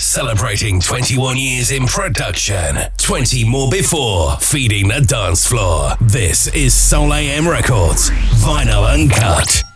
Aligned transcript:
Celebrating 0.00 0.80
21 0.80 1.36
years 1.36 1.70
in 1.70 1.86
production, 1.86 2.74
20 2.96 3.44
more 3.44 3.70
before, 3.70 4.34
feeding 4.38 4.88
the 4.88 5.02
dance 5.02 5.46
floor. 5.46 5.90
This 6.00 6.46
is 6.54 6.72
Soul 6.72 7.12
AM 7.12 7.46
Records, 7.46 8.08
Vinyl 8.40 8.90
Uncut. 8.90 9.69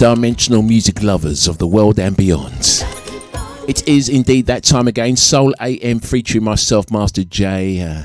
Interdimensional 0.00 0.66
music 0.66 1.02
lovers 1.02 1.46
of 1.46 1.58
the 1.58 1.66
world 1.66 1.98
and 1.98 2.16
beyond. 2.16 2.82
It 3.68 3.86
is 3.86 4.08
indeed 4.08 4.46
that 4.46 4.64
time 4.64 4.88
again, 4.88 5.14
Soul 5.14 5.52
AM 5.60 6.00
featuring 6.00 6.42
myself, 6.42 6.90
Master 6.90 7.22
J. 7.22 7.82
Uh, 7.82 8.02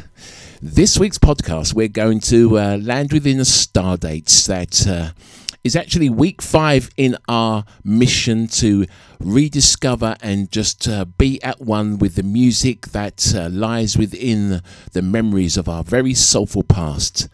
this 0.62 1.00
week's 1.00 1.18
podcast, 1.18 1.74
we're 1.74 1.88
going 1.88 2.20
to 2.20 2.60
uh, 2.60 2.78
land 2.82 3.14
within 3.14 3.40
a 3.40 3.46
star 3.46 3.96
date 3.96 4.44
that 4.48 4.86
uh, 4.86 5.12
is 5.64 5.78
actually 5.78 6.10
week 6.10 6.42
five 6.42 6.90
in 6.98 7.16
our 7.30 7.64
mission 7.86 8.48
to 8.48 8.86
rediscover 9.22 10.18
and 10.20 10.52
just 10.52 10.90
uh, 10.90 11.06
be 11.06 11.42
at 11.44 11.62
one 11.62 11.98
with 11.98 12.16
the 12.16 12.24
music 12.24 12.88
that 12.88 13.34
uh, 13.34 13.48
lies 13.48 13.98
within 13.98 14.62
the 14.92 15.02
memories 15.02 15.56
of 15.56 15.70
our 15.70 15.82
very 15.82 16.14
soulful 16.14 16.64
past. 16.64 17.30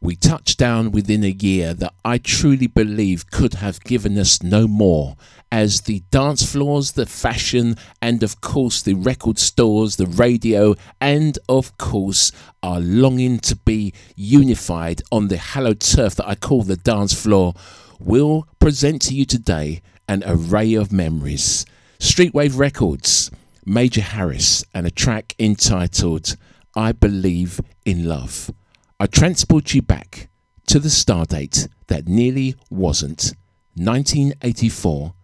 We 0.00 0.14
touched 0.14 0.58
down 0.58 0.92
within 0.92 1.24
a 1.24 1.28
year 1.28 1.74
that 1.74 1.92
I 2.04 2.18
truly 2.18 2.68
believe 2.68 3.30
could 3.30 3.54
have 3.54 3.82
given 3.82 4.16
us 4.16 4.42
no 4.42 4.68
more, 4.68 5.16
as 5.50 5.82
the 5.82 6.02
dance 6.10 6.50
floors, 6.50 6.92
the 6.92 7.06
fashion, 7.06 7.76
and 8.00 8.22
of 8.22 8.40
course 8.40 8.80
the 8.80 8.94
record 8.94 9.38
stores, 9.38 9.96
the 9.96 10.06
radio, 10.06 10.76
and 11.00 11.38
of 11.48 11.76
course 11.78 12.30
are 12.62 12.80
longing 12.80 13.40
to 13.40 13.56
be 13.56 13.92
unified 14.14 15.02
on 15.10 15.28
the 15.28 15.36
hallowed 15.36 15.80
turf 15.80 16.14
that 16.16 16.28
I 16.28 16.36
call 16.36 16.62
the 16.62 16.76
dance 16.76 17.12
floor, 17.12 17.54
will 17.98 18.46
present 18.60 19.02
to 19.02 19.14
you 19.14 19.24
today 19.24 19.82
an 20.08 20.22
array 20.24 20.74
of 20.74 20.92
memories. 20.92 21.66
Streetwave 21.98 22.56
Records, 22.56 23.30
Major 23.66 24.02
Harris, 24.02 24.64
and 24.72 24.86
a 24.86 24.90
track 24.90 25.34
entitled 25.38 26.36
I 26.76 26.92
Believe 26.92 27.60
in 27.84 28.04
Love. 28.04 28.52
I 29.00 29.06
transport 29.06 29.74
you 29.74 29.82
back 29.82 30.28
to 30.66 30.80
the 30.80 30.88
stardate 30.88 31.68
that 31.86 32.08
nearly 32.08 32.56
wasn't 32.68 33.32
1984, 33.76 35.14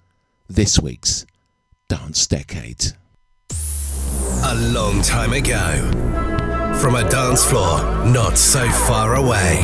this 0.48 0.78
week's 0.78 1.26
Dance 1.88 2.24
Decade. 2.28 2.92
A 4.44 4.54
long 4.72 5.02
time 5.02 5.32
ago, 5.32 5.90
from 6.80 6.94
a 6.94 7.08
dance 7.10 7.44
floor 7.44 7.80
not 8.06 8.38
so 8.38 8.70
far 8.70 9.16
away. 9.16 9.58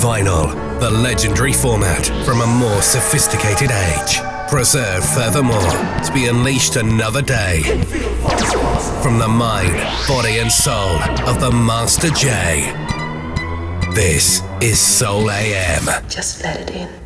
Vinyl, 0.00 0.80
the 0.80 0.90
legendary 0.90 1.52
format 1.52 2.06
from 2.24 2.40
a 2.40 2.46
more 2.46 2.80
sophisticated 2.80 3.70
age. 3.70 4.33
Preserved 4.54 5.04
furthermore 5.06 5.68
to 6.04 6.12
be 6.14 6.28
unleashed 6.28 6.76
another 6.76 7.20
day. 7.20 7.62
From 9.02 9.18
the 9.18 9.26
mind, 9.26 9.72
body, 10.06 10.38
and 10.38 10.50
soul 10.50 10.96
of 11.28 11.40
the 11.40 11.50
Master 11.50 12.08
J. 12.10 12.72
This 13.94 14.42
is 14.60 14.78
Soul 14.78 15.28
AM. 15.28 16.08
Just 16.08 16.44
let 16.44 16.60
it 16.60 16.70
in. 16.70 17.03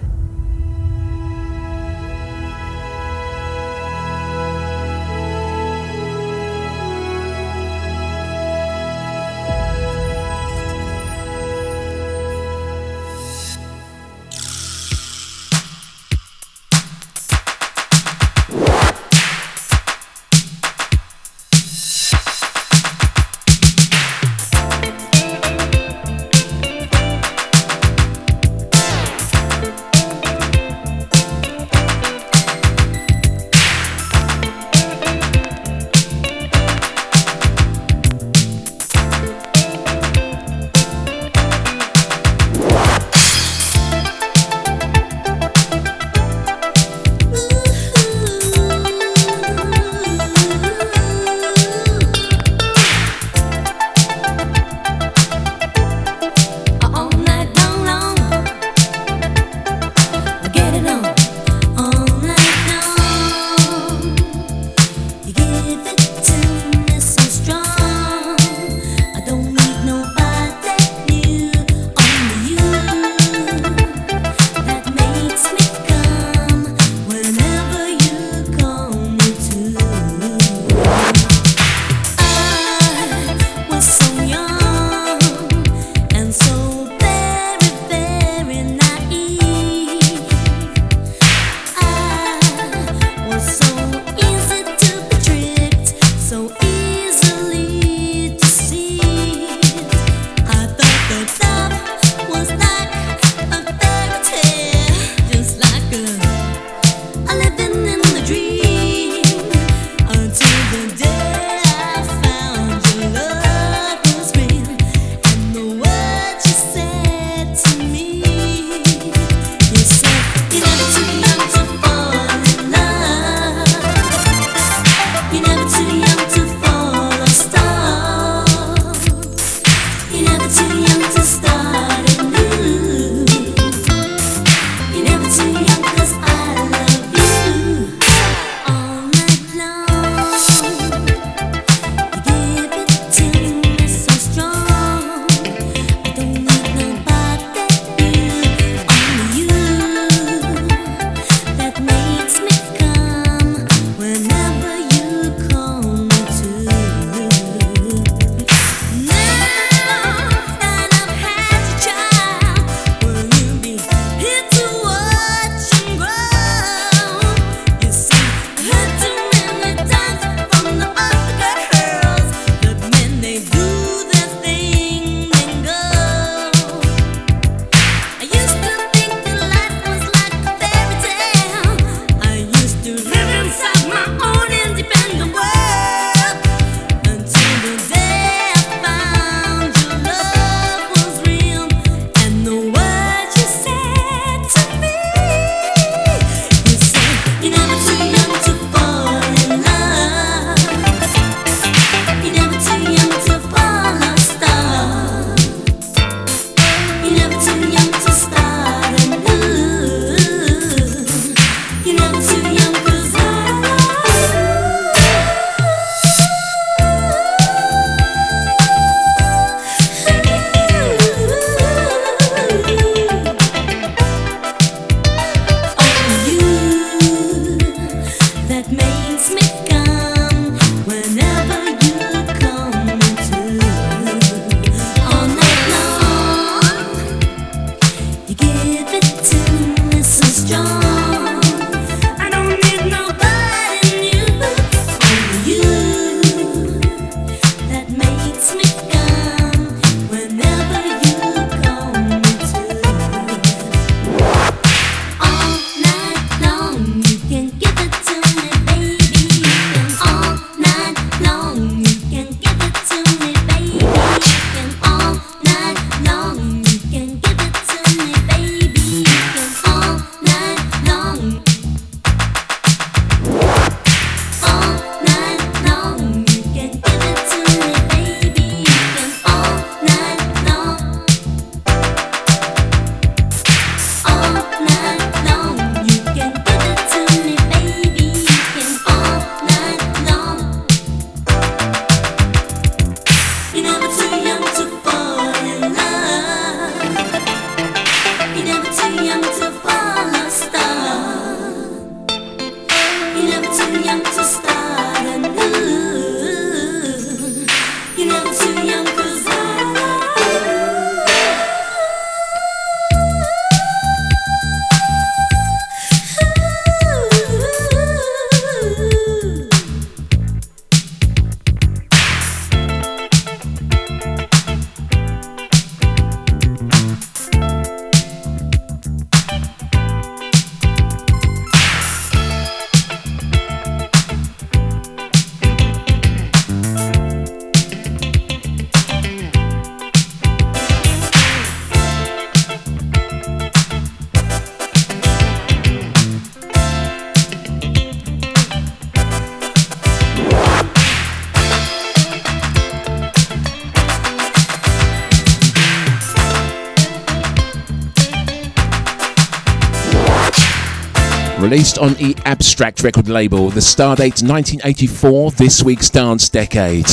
On 361.81 361.95
the 361.95 362.17
Abstract 362.25 362.83
record 362.83 363.09
label, 363.09 363.51
the 363.51 363.61
stardate 363.61 364.23
1984, 364.23 365.31
this 365.33 365.63
week's 365.63 365.89
dance 365.89 366.29
decade. 366.29 366.87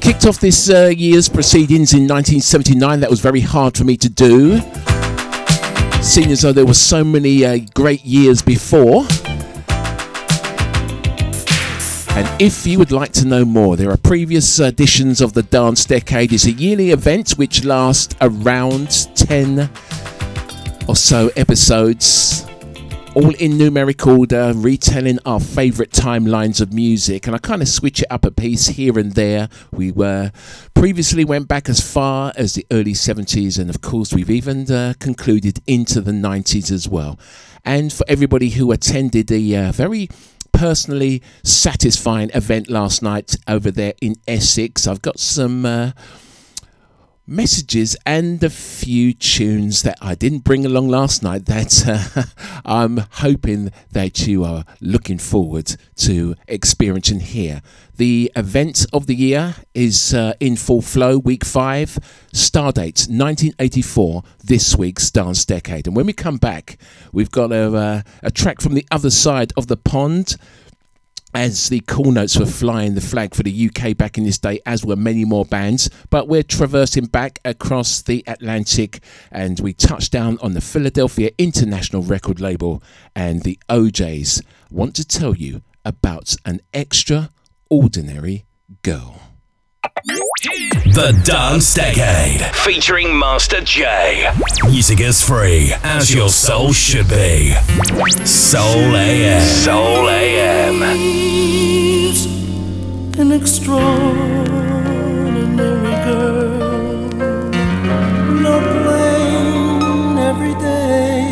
Kicked 0.00 0.26
off 0.26 0.40
this 0.40 0.70
uh, 0.70 0.86
year's 0.86 1.28
proceedings 1.28 1.92
in 1.92 2.08
1979, 2.08 3.00
that 3.00 3.10
was 3.10 3.20
very 3.20 3.40
hard 3.40 3.76
for 3.76 3.84
me 3.84 3.96
to 3.98 4.08
do. 4.08 4.58
Seeing 6.02 6.30
as 6.30 6.40
though 6.40 6.52
there 6.52 6.64
were 6.64 6.72
so 6.72 7.04
many 7.04 7.44
uh, 7.44 7.58
great 7.74 8.04
years 8.06 8.40
before. 8.40 9.02
And 12.16 12.42
if 12.42 12.66
you 12.66 12.78
would 12.78 12.90
like 12.90 13.12
to 13.12 13.26
know 13.26 13.44
more, 13.44 13.76
there 13.76 13.90
are 13.90 13.98
previous 13.98 14.58
editions 14.60 15.20
of 15.20 15.34
the 15.34 15.42
Dance 15.42 15.84
Decade. 15.84 16.32
It's 16.32 16.46
a 16.46 16.52
yearly 16.52 16.90
event 16.90 17.32
which 17.32 17.64
lasts 17.64 18.16
around 18.22 19.14
10 19.14 19.70
or 20.88 20.96
so 20.96 21.30
episodes, 21.36 22.47
all 23.18 23.34
in 23.34 23.58
numeric 23.58 24.06
order, 24.06 24.52
retelling 24.54 25.18
our 25.26 25.40
favourite 25.40 25.90
timelines 25.90 26.60
of 26.60 26.72
music. 26.72 27.26
And 27.26 27.34
I 27.34 27.40
kind 27.40 27.60
of 27.60 27.66
switch 27.66 28.00
it 28.00 28.06
up 28.10 28.24
a 28.24 28.30
piece 28.30 28.68
here 28.68 28.96
and 28.96 29.12
there. 29.14 29.48
We 29.72 29.90
were 29.90 30.30
previously 30.74 31.24
went 31.24 31.48
back 31.48 31.68
as 31.68 31.80
far 31.80 32.32
as 32.36 32.54
the 32.54 32.64
early 32.70 32.92
70s, 32.92 33.58
and 33.58 33.68
of 33.70 33.80
course, 33.80 34.12
we've 34.12 34.30
even 34.30 34.70
uh, 34.70 34.94
concluded 35.00 35.58
into 35.66 36.00
the 36.00 36.12
90s 36.12 36.70
as 36.70 36.88
well. 36.88 37.18
And 37.64 37.92
for 37.92 38.04
everybody 38.06 38.50
who 38.50 38.70
attended 38.70 39.26
the 39.26 39.56
uh, 39.56 39.72
very 39.72 40.08
personally 40.52 41.20
satisfying 41.42 42.30
event 42.34 42.70
last 42.70 43.02
night 43.02 43.36
over 43.48 43.72
there 43.72 43.94
in 44.00 44.14
Essex. 44.28 44.86
I've 44.86 45.02
got 45.02 45.18
some 45.18 45.66
uh, 45.66 45.90
messages 47.28 47.96
and 48.06 48.42
a 48.42 48.50
few 48.50 49.12
tunes 49.12 49.82
that 49.82 49.98
I 50.00 50.14
didn't 50.14 50.40
bring 50.40 50.64
along 50.64 50.88
last 50.88 51.22
night 51.22 51.44
that 51.46 51.84
uh, 52.16 52.22
I'm 52.64 53.04
hoping 53.12 53.70
that 53.92 54.26
you 54.26 54.44
are 54.44 54.64
looking 54.80 55.18
forward 55.18 55.76
to 55.96 56.34
experiencing 56.46 57.20
here. 57.20 57.60
The 57.96 58.32
event 58.34 58.86
of 58.92 59.06
the 59.06 59.14
year 59.14 59.56
is 59.74 60.14
uh, 60.14 60.34
in 60.40 60.56
full 60.56 60.82
flow, 60.82 61.18
week 61.18 61.44
five, 61.44 61.98
star 62.32 62.58
Stardate 62.72 63.08
1984, 63.08 64.22
this 64.44 64.76
week's 64.76 65.10
Dance 65.10 65.44
Decade. 65.44 65.86
And 65.86 65.96
when 65.96 66.06
we 66.06 66.12
come 66.12 66.36
back, 66.36 66.78
we've 67.12 67.30
got 67.30 67.52
a, 67.52 67.74
uh, 67.74 68.02
a 68.22 68.30
track 68.30 68.60
from 68.60 68.74
the 68.74 68.86
other 68.90 69.10
side 69.10 69.52
of 69.56 69.66
the 69.68 69.76
pond 69.76 70.36
as 71.34 71.68
the 71.68 71.80
Cool 71.86 72.12
Notes 72.12 72.38
were 72.38 72.46
flying 72.46 72.94
the 72.94 73.00
flag 73.00 73.34
for 73.34 73.42
the 73.42 73.70
UK 73.70 73.96
back 73.96 74.16
in 74.16 74.24
this 74.24 74.38
day, 74.38 74.60
as 74.64 74.84
were 74.84 74.96
many 74.96 75.24
more 75.24 75.44
bands. 75.44 75.90
But 76.10 76.28
we're 76.28 76.42
traversing 76.42 77.06
back 77.06 77.40
across 77.44 78.02
the 78.02 78.24
Atlantic 78.26 79.00
and 79.30 79.60
we 79.60 79.72
touch 79.74 80.10
down 80.10 80.38
on 80.40 80.54
the 80.54 80.60
Philadelphia 80.60 81.30
International 81.38 82.02
Record 82.02 82.40
Label. 82.40 82.82
And 83.14 83.42
the 83.42 83.58
O'Jays. 83.68 84.42
want 84.70 84.94
to 84.96 85.04
tell 85.04 85.34
you 85.34 85.62
about 85.84 86.36
an 86.44 86.60
extraordinary 86.72 88.46
girl. 88.82 89.27
The 90.40 91.20
Dance 91.24 91.74
Decade, 91.74 92.40
featuring 92.54 93.18
Master 93.18 93.60
J. 93.60 94.30
Music 94.62 95.00
is 95.00 95.20
free, 95.20 95.72
as 95.82 96.14
your 96.14 96.28
soul 96.28 96.72
should 96.72 97.08
be. 97.08 97.54
Soul 98.24 98.94
AM. 98.94 99.40
Soul 99.42 100.08
AM. 100.08 100.82
An 103.18 103.32
extraordinary 103.32 106.04
girl. 106.04 106.58
No 108.38 108.60
plain, 108.84 110.18
everyday, 110.18 111.24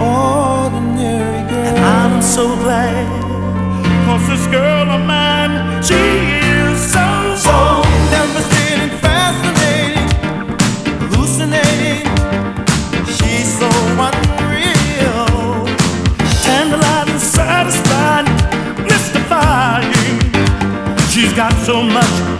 ordinary 0.00 1.48
girl. 1.48 1.66
And 1.66 1.78
I'm 1.78 2.20
so 2.20 2.56
glad, 2.56 3.06
cause 4.06 4.26
this 4.26 4.44
girl 4.48 4.90
of 4.90 5.06
mine, 5.06 5.80
she 5.84 5.94
is 5.94 6.80
so, 6.92 7.36
so 7.36 7.87
got 21.38 21.52
so 21.64 21.84
much 21.84 22.37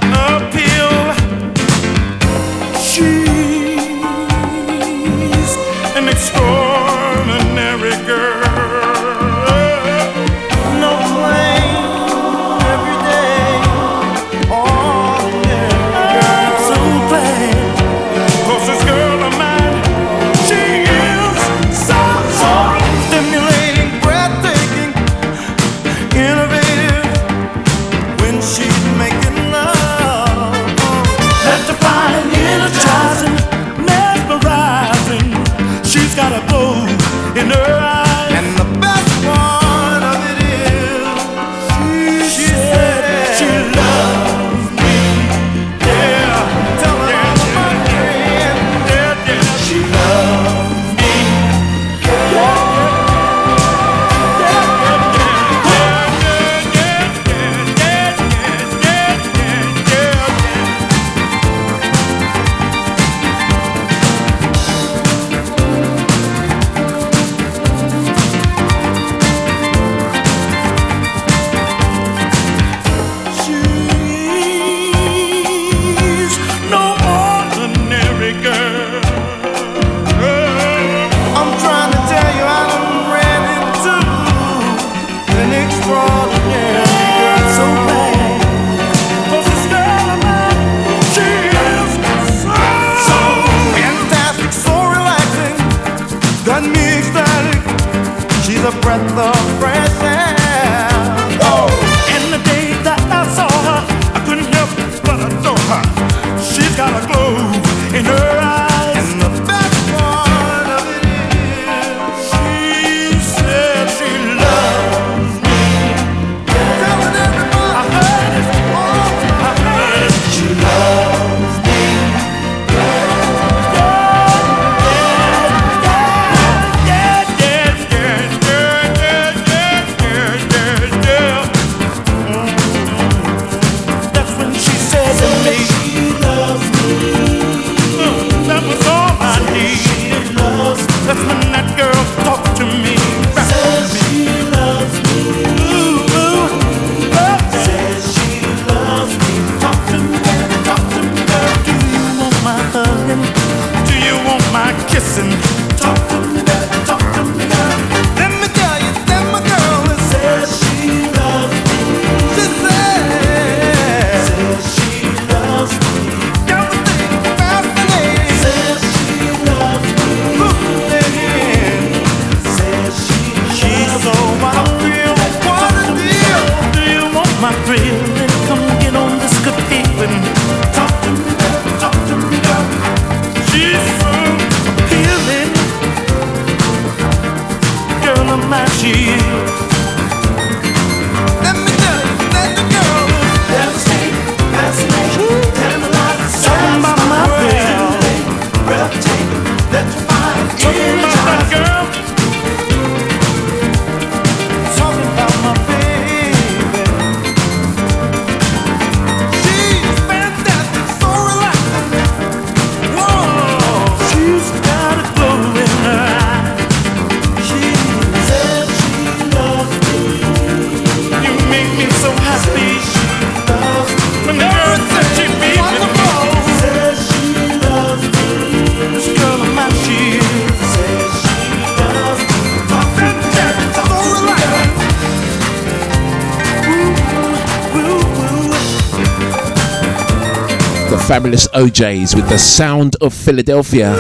O'Jays 241.69 242.15
with 242.15 242.27
the 242.31 242.39
sound 242.39 242.97
of 243.03 243.13
Philadelphia. 243.13 243.95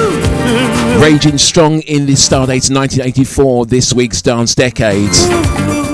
Raging 0.99 1.37
strong 1.37 1.81
in 1.83 2.07
the 2.07 2.15
Stardate 2.15 2.71
1984, 2.75 3.67
this 3.67 3.93
week's 3.93 4.23
dance 4.23 4.55
decades. 4.55 5.27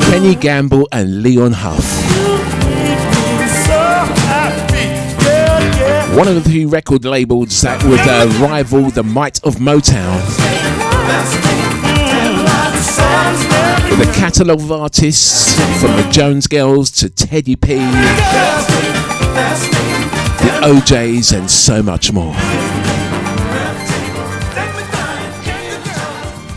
Kenny 0.04 0.36
Gamble 0.36 0.88
and 0.92 1.22
Leon 1.24 1.52
Huff. 1.52 1.84
One 6.16 6.28
of 6.28 6.36
the 6.36 6.48
few 6.48 6.68
record 6.68 7.04
labels 7.04 7.60
that 7.62 7.82
would 7.82 7.98
uh, 8.00 8.28
rival 8.46 8.90
the 8.90 9.02
might 9.02 9.42
of 9.42 9.56
Motown. 9.56 10.20
With 13.90 14.08
a 14.08 14.12
catalogue 14.12 14.60
of 14.60 14.70
artists 14.70 15.56
from 15.80 15.96
the 15.96 16.08
Jones 16.12 16.46
Girls 16.46 16.92
to 16.92 17.10
Teddy 17.10 17.56
P, 17.56 17.78
the 20.44 20.66
O'Jays, 20.66 21.32
and 21.32 21.50
so 21.50 21.82
much 21.82 22.12
more. 22.12 22.34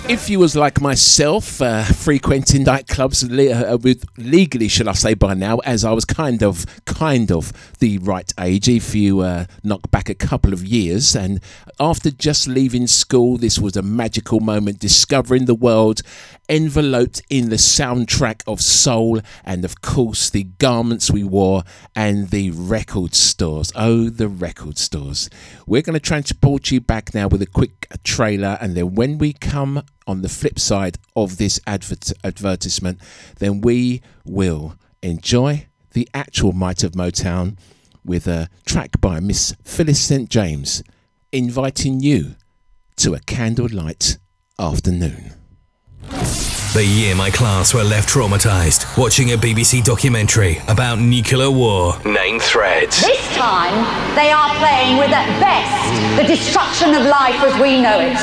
if 0.09 0.29
you 0.29 0.39
was 0.39 0.55
like 0.55 0.79
myself, 0.79 1.61
uh, 1.61 1.83
frequenting 1.83 2.63
nightclubs 2.63 3.29
le- 3.29 3.73
uh, 3.73 3.77
with 3.77 4.05
legally, 4.17 4.69
shall 4.69 4.87
I 4.87 4.93
say, 4.93 5.13
by 5.13 5.33
now, 5.33 5.57
as 5.59 5.83
I 5.83 5.91
was 5.91 6.05
kind 6.05 6.41
of, 6.41 6.65
kind 6.85 7.29
of 7.29 7.51
the 7.79 7.97
right 7.97 8.33
age. 8.39 8.69
If 8.69 8.95
you 8.95 9.19
uh, 9.19 9.45
knock 9.63 9.91
back 9.91 10.07
a 10.09 10.15
couple 10.15 10.53
of 10.53 10.65
years, 10.65 11.15
and 11.15 11.41
after 11.79 12.09
just 12.09 12.47
leaving 12.47 12.87
school, 12.87 13.37
this 13.37 13.59
was 13.59 13.75
a 13.75 13.81
magical 13.81 14.39
moment, 14.39 14.79
discovering 14.79 15.45
the 15.45 15.55
world 15.55 16.01
enveloped 16.49 17.21
in 17.29 17.49
the 17.49 17.57
soundtrack 17.57 18.41
of 18.47 18.61
soul, 18.61 19.21
and 19.43 19.65
of 19.65 19.81
course 19.81 20.29
the 20.29 20.43
garments 20.43 21.11
we 21.11 21.23
wore 21.23 21.63
and 21.95 22.29
the 22.29 22.51
record 22.51 23.13
stores. 23.13 23.71
Oh, 23.75 24.09
the 24.09 24.27
record 24.27 24.77
stores! 24.77 25.29
We're 25.65 25.81
going 25.81 25.93
to 25.95 25.99
transport 25.99 26.71
you 26.71 26.81
back 26.81 27.13
now 27.13 27.27
with 27.27 27.41
a 27.41 27.47
quick 27.47 27.87
trailer, 28.03 28.57
and 28.61 28.75
then 28.75 28.95
when 28.95 29.17
we 29.17 29.33
come 29.33 29.83
on 30.05 30.21
the 30.21 30.29
flip 30.29 30.59
side 30.59 30.97
of 31.15 31.37
this 31.37 31.59
advert- 31.67 32.13
advertisement, 32.23 32.99
then 33.39 33.61
we 33.61 34.01
will 34.25 34.75
enjoy 35.01 35.67
the 35.91 36.09
actual 36.13 36.53
might 36.53 36.83
of 36.83 36.93
Motown 36.93 37.57
with 38.05 38.27
a 38.27 38.49
track 38.65 39.01
by 39.01 39.19
Miss 39.19 39.55
Phyllis 39.63 39.99
St. 39.99 40.29
James 40.29 40.81
inviting 41.31 41.99
you 41.99 42.35
to 42.95 43.13
a 43.13 43.19
candlelight 43.19 44.17
afternoon. 44.57 45.36
The 46.09 46.85
year 46.85 47.15
my 47.15 47.29
class 47.29 47.73
were 47.73 47.83
left 47.83 48.07
traumatized 48.07 48.97
watching 48.97 49.31
a 49.33 49.37
BBC 49.37 49.83
documentary 49.83 50.61
about 50.67 50.99
nuclear 50.99 51.51
war. 51.51 51.99
Name 52.05 52.39
threads. 52.39 53.01
This 53.01 53.19
time, 53.35 53.75
they 54.15 54.31
are 54.31 54.55
playing 54.55 54.97
with 54.97 55.11
at 55.11 55.27
best 55.43 55.75
the 56.15 56.23
destruction 56.23 56.95
of 56.95 57.03
life 57.03 57.35
as 57.43 57.59
we 57.59 57.81
know 57.81 57.99
it, 57.99 58.15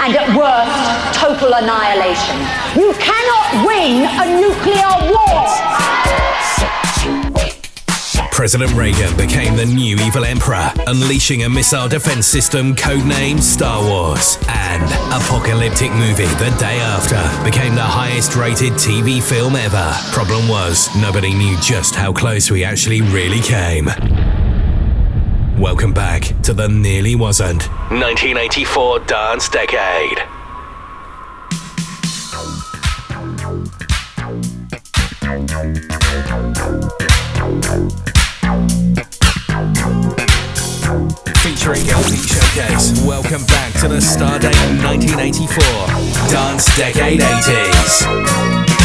and 0.00 0.16
at 0.16 0.32
worst, 0.32 0.72
total 1.18 1.52
annihilation. 1.52 2.38
You 2.80 2.94
cannot 2.96 3.66
win 3.66 4.08
a 4.08 4.24
nuclear 4.40 5.12
war! 5.12 5.44
President 8.38 8.72
Reagan 8.74 9.16
became 9.16 9.56
the 9.56 9.66
new 9.66 9.96
evil 9.96 10.24
emperor, 10.24 10.72
unleashing 10.86 11.42
a 11.42 11.48
missile 11.48 11.88
defense 11.88 12.24
system 12.24 12.72
codenamed 12.72 13.42
Star 13.42 13.82
Wars. 13.82 14.38
And 14.48 14.84
Apocalyptic 15.12 15.90
Movie 15.90 16.26
the 16.36 16.54
day 16.56 16.78
after 16.78 17.18
became 17.42 17.74
the 17.74 17.82
highest 17.82 18.36
rated 18.36 18.74
TV 18.74 19.20
film 19.20 19.56
ever. 19.56 19.92
Problem 20.12 20.48
was, 20.48 20.88
nobody 20.94 21.34
knew 21.34 21.56
just 21.60 21.96
how 21.96 22.12
close 22.12 22.48
we 22.48 22.62
actually 22.62 23.00
really 23.00 23.40
came. 23.40 23.86
Welcome 25.60 25.92
back 25.92 26.22
to 26.44 26.54
the 26.54 26.68
Nearly 26.68 27.16
Wasn't 27.16 27.64
1984 27.90 29.00
Dance 29.00 29.48
Decade. 29.48 30.18
Featuring 41.42 41.86
LP 41.90 42.16
Showcase. 42.16 43.04
Welcome 43.04 43.44
back 43.44 43.74
to 43.80 43.88
the 43.88 44.00
Stardate 44.00 44.56
1984 44.82 46.30
Dance 46.30 46.74
Decade 46.74 47.20
80s. 47.20 48.77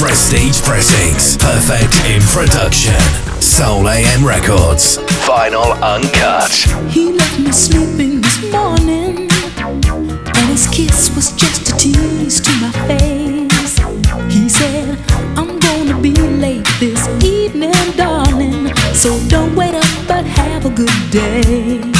Prestige 0.00 0.62
Pressings. 0.62 1.36
Perfect 1.36 1.94
in 2.06 2.22
production. 2.22 2.98
Soul 3.42 3.86
AM 3.86 4.24
Records. 4.24 4.96
Vinyl 5.28 5.74
Uncut. 5.82 6.50
He 6.90 7.12
left 7.12 7.38
me 7.38 7.52
sleeping 7.52 8.22
this 8.22 8.50
morning, 8.50 9.28
and 9.60 10.46
his 10.48 10.66
kiss 10.68 11.14
was 11.14 11.32
just 11.32 11.68
a 11.68 11.76
tease 11.76 12.40
to 12.40 12.50
my 12.62 12.72
face. 12.88 13.78
He 14.32 14.48
said, 14.48 14.98
I'm 15.36 15.58
gonna 15.58 16.00
be 16.00 16.14
late 16.14 16.66
this 16.80 17.06
evening, 17.22 17.74
darling, 17.94 18.74
so 18.94 19.20
don't 19.28 19.54
wait 19.54 19.74
up 19.74 20.08
but 20.08 20.24
have 20.24 20.64
a 20.64 20.70
good 20.70 21.10
day. 21.10 21.99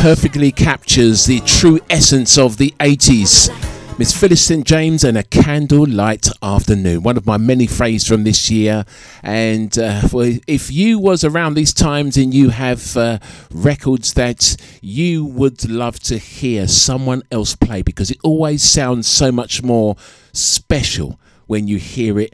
Perfectly 0.00 0.50
captures 0.50 1.26
the 1.26 1.40
true 1.40 1.78
essence 1.90 2.38
of 2.38 2.56
the 2.56 2.74
80s. 2.80 3.50
Miss 3.98 4.18
Phyllis 4.18 4.42
St. 4.46 4.66
James 4.66 5.04
and 5.04 5.18
a 5.18 5.22
candlelight 5.22 6.26
afternoon, 6.42 7.02
one 7.02 7.18
of 7.18 7.26
my 7.26 7.36
many 7.36 7.66
phrases 7.66 8.08
from 8.08 8.24
this 8.24 8.50
year. 8.50 8.86
And 9.22 9.78
uh, 9.78 10.00
if 10.46 10.72
you 10.72 10.98
was 10.98 11.22
around 11.22 11.52
these 11.52 11.74
times 11.74 12.16
and 12.16 12.32
you 12.32 12.48
have 12.48 12.96
uh, 12.96 13.18
records 13.52 14.14
that 14.14 14.56
you 14.80 15.26
would 15.26 15.68
love 15.68 16.00
to 16.04 16.16
hear 16.16 16.66
someone 16.66 17.22
else 17.30 17.54
play, 17.54 17.82
because 17.82 18.10
it 18.10 18.18
always 18.24 18.62
sounds 18.62 19.06
so 19.06 19.30
much 19.30 19.62
more 19.62 19.96
special 20.32 21.20
when 21.46 21.68
you 21.68 21.76
hear 21.76 22.18
it 22.18 22.32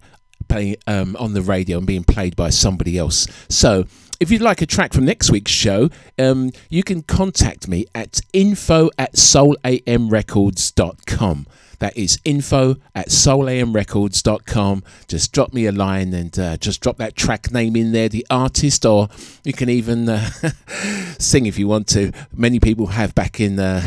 um, 0.86 1.16
on 1.18 1.32
the 1.32 1.42
radio 1.42 1.78
and 1.78 1.86
being 1.88 2.04
played 2.04 2.36
by 2.36 2.50
somebody 2.50 2.96
else. 2.96 3.26
So 3.48 3.86
if 4.20 4.30
you'd 4.30 4.42
like 4.42 4.62
a 4.62 4.66
track 4.66 4.92
from 4.92 5.04
next 5.04 5.30
week's 5.30 5.52
show, 5.52 5.90
um, 6.18 6.50
you 6.70 6.82
can 6.82 7.02
contact 7.02 7.68
me 7.68 7.86
at 7.94 8.20
info 8.32 8.90
at 8.98 9.12
soulamrecords.com. 9.14 11.46
That 11.78 11.94
is 11.96 12.18
info 12.24 12.76
at 12.94 13.08
soulamrecords.com. 13.08 14.82
Just 15.08 15.32
drop 15.32 15.52
me 15.52 15.66
a 15.66 15.72
line 15.72 16.14
and 16.14 16.38
uh, 16.38 16.56
just 16.56 16.80
drop 16.80 16.96
that 16.96 17.14
track 17.16 17.52
name 17.52 17.76
in 17.76 17.92
there, 17.92 18.08
the 18.08 18.26
artist, 18.30 18.86
or 18.86 19.10
you 19.44 19.52
can 19.52 19.68
even 19.68 20.08
uh, 20.08 20.24
sing 21.18 21.44
if 21.44 21.58
you 21.58 21.68
want 21.68 21.86
to. 21.88 22.12
Many 22.34 22.60
people 22.60 22.86
have 22.88 23.14
back 23.14 23.40
in 23.40 23.58
uh, 23.58 23.82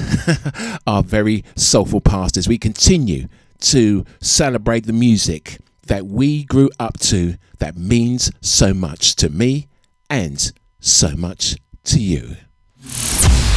our 0.88 1.02
very 1.02 1.44
soulful 1.56 2.02
past 2.02 2.38
as 2.38 2.48
we 2.48 2.60
continue 2.60 3.28
to 3.62 4.06
celebrate 4.22 4.86
the 4.86 4.94
music 4.94 5.58
that 5.88 6.06
we 6.06 6.44
grew 6.44 6.70
up 6.80 7.00
to 7.00 7.36
that 7.58 7.76
means 7.76 8.32
so 8.42 8.74
much 8.74 9.15
to 9.15 9.30
me 9.30 9.68
and 10.10 10.52
so 10.80 11.15
much 11.15 11.56
to 11.86 12.00
you. 12.00 12.36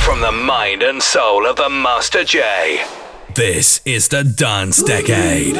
From 0.05 0.21
the 0.21 0.33
mind 0.33 0.83
and 0.83 1.03
soul 1.03 1.47
of 1.47 1.57
the 1.57 1.69
Master 1.69 2.25
J, 2.25 2.85
this 3.35 3.81
is 3.85 4.09
the 4.09 4.25
Dance 4.25 4.83
Decade. 4.83 5.57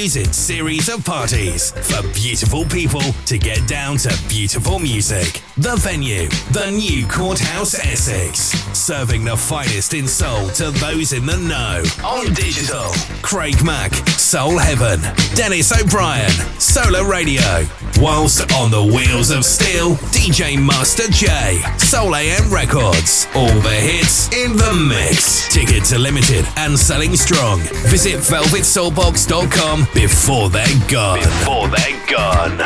music 0.00 0.32
series 0.32 0.88
of 0.88 1.04
parties 1.04 1.72
for 1.72 2.00
beautiful 2.14 2.64
people 2.64 3.02
to 3.26 3.36
get 3.36 3.68
down 3.68 3.98
to 3.98 4.08
beautiful 4.30 4.78
music. 4.78 5.42
The 5.58 5.76
venue, 5.76 6.26
the 6.52 6.70
new 6.70 7.06
Courthouse 7.06 7.74
Essex, 7.74 8.38
serving 8.72 9.24
the 9.24 9.36
finest 9.36 9.92
in 9.92 10.08
soul 10.08 10.48
to 10.52 10.70
those 10.70 11.12
in 11.12 11.26
the 11.26 11.36
know. 11.36 11.82
On 12.02 12.24
digital, 12.32 12.90
Craig 13.20 13.62
Mack, 13.62 13.92
Soul 14.16 14.56
Heaven, 14.56 15.00
Dennis 15.34 15.70
O'Brien, 15.78 16.30
Solar 16.58 17.04
Radio. 17.04 17.66
Whilst 17.98 18.50
on 18.54 18.70
the 18.70 18.82
wheels 18.82 19.30
of 19.30 19.44
steel, 19.44 19.96
DJ 20.16 20.56
Master 20.56 21.10
J, 21.10 21.60
Soul 21.76 22.16
AM 22.16 22.50
Records. 22.50 23.26
All 23.34 23.60
the 23.60 23.68
hits 23.68 24.34
in 24.34 24.56
the 24.56 24.72
mix. 24.72 25.39
Tickets 25.50 25.92
are 25.92 25.98
limited 25.98 26.46
and 26.58 26.78
selling 26.78 27.16
strong. 27.16 27.58
Visit 27.88 28.20
velvetsoulbox.com 28.20 29.88
before 29.92 30.48
they're 30.48 30.64
gone. 30.88 31.18
Before 31.18 31.66
they're 31.66 32.06
gone. 32.06 32.58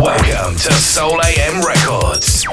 Welcome 0.00 0.54
to 0.58 0.72
Soul 0.74 1.20
AM 1.20 1.66
Records. 1.66 2.46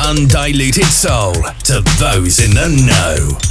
Undiluted 0.00 0.86
soul 0.86 1.34
to 1.64 1.82
those 1.98 2.40
in 2.40 2.54
the 2.54 2.84
know. 2.86 3.49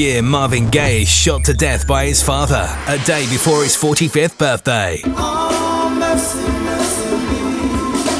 year, 0.00 0.22
Marvin 0.22 0.70
Gaye 0.70 1.02
is 1.02 1.08
shot 1.08 1.44
to 1.44 1.52
death 1.52 1.86
by 1.86 2.06
his 2.06 2.22
father 2.22 2.66
a 2.88 2.98
day 3.04 3.28
before 3.28 3.62
his 3.62 3.76
45th 3.76 4.38
birthday. 4.38 5.02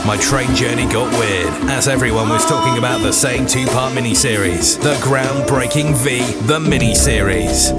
My 0.06 0.18
train 0.20 0.54
journey 0.54 0.86
got 0.92 1.10
weird, 1.18 1.48
as 1.70 1.88
everyone 1.88 2.28
was 2.28 2.44
talking 2.44 2.76
about 2.76 3.00
the 3.00 3.12
same 3.12 3.46
two 3.46 3.64
part 3.68 3.94
miniseries 3.94 4.78
the 4.82 4.94
groundbreaking 4.96 5.96
V, 6.04 6.18
the 6.46 6.58
miniseries. 6.58 7.70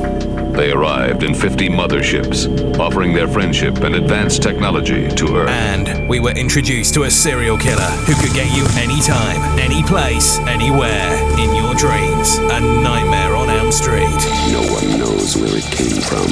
They 0.56 0.72
arrived 0.72 1.24
in 1.24 1.34
50 1.34 1.70
motherships, 1.70 2.48
offering 2.80 3.14
their 3.14 3.28
friendship 3.28 3.78
and 3.84 3.96
advanced 3.96 4.42
technology 4.44 5.08
to 5.10 5.38
Earth. 5.38 5.50
And 5.50 6.10
we 6.10 6.20
were 6.20 6.36
introduced 6.36 6.94
to 6.96 7.04
a 7.04 7.12
serial 7.12 7.58
killer 7.58 7.92
who 8.06 8.16
could 8.16 8.34
get 8.34 8.54
you 8.56 8.66
anytime, 8.82 9.42
any 9.60 9.84
place, 9.84 10.40
anywhere 10.40 11.14
in 11.40 11.56
your 11.56 11.61
Drains 11.82 12.38
and 12.38 12.84
Nightmare 12.84 13.36
on 13.36 13.50
Elm 13.50 13.72
Street. 13.72 14.06
No 14.52 14.62
one 14.72 15.00
knows 15.00 15.36
where 15.36 15.58
it 15.58 15.64
came 15.64 16.00
from 16.00 16.30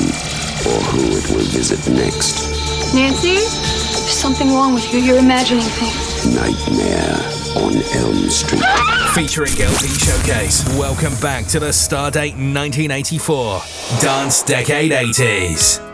or 0.70 0.80
who 0.92 1.18
it 1.18 1.28
will 1.32 1.44
visit 1.50 1.80
next. 1.92 2.94
Nancy? 2.94 3.34
There's 3.34 4.14
something 4.14 4.50
wrong 4.50 4.76
with 4.76 4.94
you. 4.94 5.00
You're 5.00 5.18
imagining 5.18 5.64
things. 5.64 6.36
Nightmare 6.36 7.18
on 7.66 7.74
Elm 7.96 8.30
Street. 8.30 8.62
Featuring 9.16 9.60
LP 9.60 9.88
Showcase, 9.88 10.64
welcome 10.78 11.16
back 11.20 11.48
to 11.48 11.60
the 11.60 11.70
Stardate 11.70 12.38
1984 12.38 13.64
Dance 14.02 14.44
Decade 14.44 14.92
80s. 14.92 15.89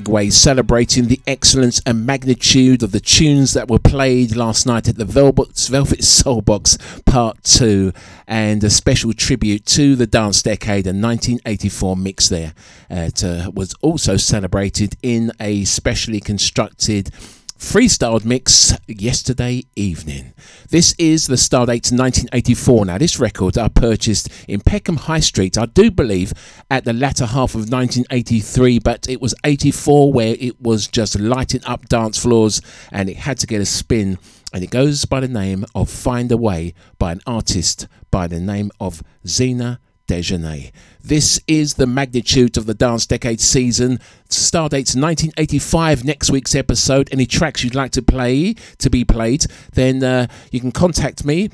Segues 0.00 0.32
celebrating 0.32 1.06
the 1.06 1.20
excellence 1.26 1.80
and 1.84 2.06
magnitude 2.06 2.82
of 2.82 2.92
the 2.92 3.00
tunes 3.00 3.52
that 3.54 3.68
were 3.68 3.78
played 3.78 4.36
last 4.36 4.66
night 4.66 4.88
at 4.88 4.96
the 4.96 5.04
Velvet, 5.04 5.56
Soul 5.56 6.40
Box 6.40 6.78
Part 7.04 7.42
2 7.44 7.92
and 8.26 8.62
a 8.62 8.70
special 8.70 9.12
tribute 9.12 9.66
to 9.66 9.96
the 9.96 10.06
dance 10.06 10.42
decade 10.42 10.86
and 10.86 11.02
1984 11.02 11.96
mix 11.96 12.28
there. 12.28 12.52
Uh, 12.90 13.10
was 13.52 13.74
also 13.80 14.16
celebrated 14.16 14.96
in 15.02 15.32
a 15.40 15.64
specially 15.64 16.20
constructed 16.20 17.10
freestyled 17.58 18.24
mix 18.24 18.72
yesterday 18.86 19.64
evening. 19.74 20.32
This 20.70 20.94
is 20.96 21.26
the 21.26 21.34
Stardate 21.34 21.90
1984. 21.90 22.86
Now, 22.86 22.98
this 22.98 23.18
record 23.18 23.58
I 23.58 23.68
purchased 23.68 24.28
in 24.46 24.60
Peckham 24.60 24.96
High 24.96 25.20
Street, 25.20 25.58
I 25.58 25.66
do 25.66 25.90
believe, 25.90 26.32
at 26.70 26.84
the 26.84 26.92
latter 26.92 27.26
half 27.26 27.54
of 27.54 27.70
1983, 27.70 28.78
but 28.78 29.08
it 29.08 29.20
was 29.20 29.34
84 29.44 30.12
where 30.12 30.36
it 30.38 30.60
was 30.60 30.86
just 30.86 31.18
lighting 31.18 31.64
up 31.64 31.88
dance 31.88 32.16
floors 32.16 32.62
and 32.92 33.10
it 33.10 33.16
had 33.18 33.38
to 33.38 33.46
get 33.46 33.60
a 33.60 33.66
spin. 33.66 34.18
And 34.52 34.62
it 34.62 34.70
goes 34.70 35.04
by 35.04 35.20
the 35.20 35.28
name 35.28 35.66
of 35.74 35.90
Find 35.90 36.30
a 36.30 36.36
Way 36.36 36.74
by 36.98 37.12
an 37.12 37.20
artist 37.26 37.88
by 38.10 38.28
the 38.28 38.40
name 38.40 38.70
of 38.80 39.02
Zena 39.26 39.80
Dejanay. 40.08 40.72
This 41.04 41.40
is 41.46 41.74
the 41.74 41.86
magnitude 41.86 42.56
of 42.56 42.66
the 42.66 42.74
Dance 42.74 43.06
Decade 43.06 43.40
season. 43.40 43.98
Stardate's 44.28 44.96
1985. 44.96 46.04
Next 46.04 46.30
week's 46.30 46.54
episode. 46.54 47.08
Any 47.12 47.26
tracks 47.26 47.62
you'd 47.62 47.74
like 47.74 47.92
to 47.92 48.02
play 48.02 48.54
to 48.78 48.90
be 48.90 49.04
played, 49.04 49.46
then 49.74 50.02
uh, 50.02 50.26
you 50.50 50.60
can 50.60 50.72
contact 50.72 51.24
me 51.24 51.50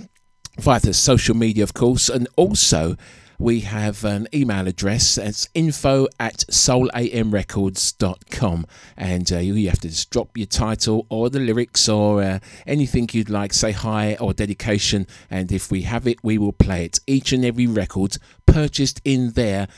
via 0.59 0.81
the 0.81 0.95
social 0.95 1.37
media, 1.37 1.65
of 1.65 1.75
course, 1.75 2.09
and 2.09 2.29
also 2.37 2.97
we 3.39 3.61
have 3.61 4.05
an 4.05 4.27
email 4.35 4.69
address. 4.69 5.17
It's 5.19 5.49
info 5.55 6.07
at 6.19 6.39
soulamrecords.com. 6.51 8.67
And 8.97 9.33
uh, 9.33 9.39
you 9.39 9.69
have 9.69 9.81
to 9.81 9.89
just 9.89 10.11
drop 10.11 10.37
your 10.37 10.47
title 10.47 11.07
or 11.09 11.31
the 11.31 11.41
lyrics 11.41 11.89
or 11.89 12.23
uh, 12.23 12.39
anything 12.67 13.09
you'd 13.13 13.31
like, 13.31 13.53
say 13.53 13.73
hi 13.73 14.17
or 14.21 14.33
dedication. 14.33 15.07
And 15.31 15.53
if 15.53 15.71
we 15.71 15.83
have 15.83 16.07
it, 16.07 16.23
we 16.23 16.39
will 16.39 16.53
play 16.53 16.85
it. 16.85 17.01
Each 17.07 17.33
and 17.33 17.45
every 17.45 17.67
record 17.67 18.17
purchased 18.47 19.01
in 19.05 19.33
there 19.33 19.69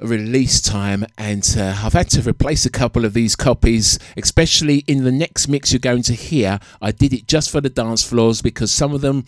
release 0.00 0.60
time 0.60 1.06
and 1.16 1.54
uh, 1.56 1.72
I've 1.82 1.92
had 1.92 2.10
to 2.10 2.28
replace 2.28 2.66
a 2.66 2.70
couple 2.70 3.04
of 3.04 3.14
these 3.14 3.36
copies 3.36 3.96
especially 4.16 4.78
in 4.88 5.04
the 5.04 5.12
next 5.12 5.46
mix 5.46 5.72
you're 5.72 5.78
going 5.78 6.02
to 6.02 6.14
hear 6.14 6.58
I 6.82 6.90
did 6.90 7.12
it 7.12 7.28
just 7.28 7.50
for 7.50 7.60
the 7.60 7.70
dance 7.70 8.02
floors 8.02 8.42
because 8.42 8.72
some 8.72 8.92
of 8.92 9.02
them 9.02 9.24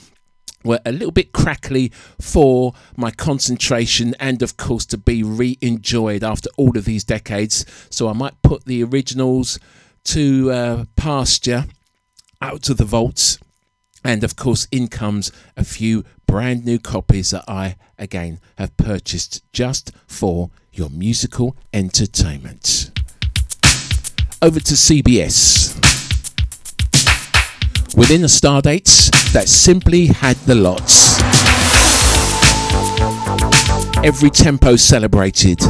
were 0.67 0.81
a 0.85 0.93
little 0.93 1.13
bit 1.13 1.33
crackly 1.33 1.91
for 2.21 2.75
my 2.97 3.11
concentration 3.11 4.15
and 4.21 4.43
of 4.43 4.57
course 4.57 4.85
to 4.87 4.99
be 4.99 5.23
re-enjoyed 5.23 6.23
after 6.23 6.51
all 6.57 6.77
of 6.77 6.85
these 6.85 7.05
decades. 7.05 7.65
So 7.91 8.09
i 8.09 8.13
might 8.13 8.43
put 8.43 8.65
the 8.65 8.83
originals 8.83 9.59
to 10.05 10.51
uh, 10.51 10.85
pasture 10.97 11.65
out 12.43 12.63
to 12.63 12.75
the 12.75 12.85
vaults. 12.85 13.39
And 14.05 14.23
of 14.23 14.37
course 14.37 14.69
in 14.71 14.89
comes 14.89 15.33
a 15.57 15.65
few 15.65 16.05
brand 16.27 16.65
new 16.65 16.79
copies 16.79 17.31
that 17.31 17.45
i 17.47 17.77
again 17.99 18.41
have 18.59 18.77
purchased 18.77 19.43
just 19.53 19.93
for 20.07 20.51
your 20.73 20.91
musical 20.91 21.57
entertainment. 21.73 22.91
Over 24.43 24.61
to 24.61 24.75
cbs 24.75 25.86
within 27.97 28.21
the 28.21 28.29
star 28.29 28.61
dates 28.61 29.11
that 29.33 29.49
simply 29.49 30.07
had 30.07 30.37
the 30.45 30.55
lots. 30.55 31.17
Every 34.05 34.31
tempo 34.31 34.77
celebrated, 34.77 35.61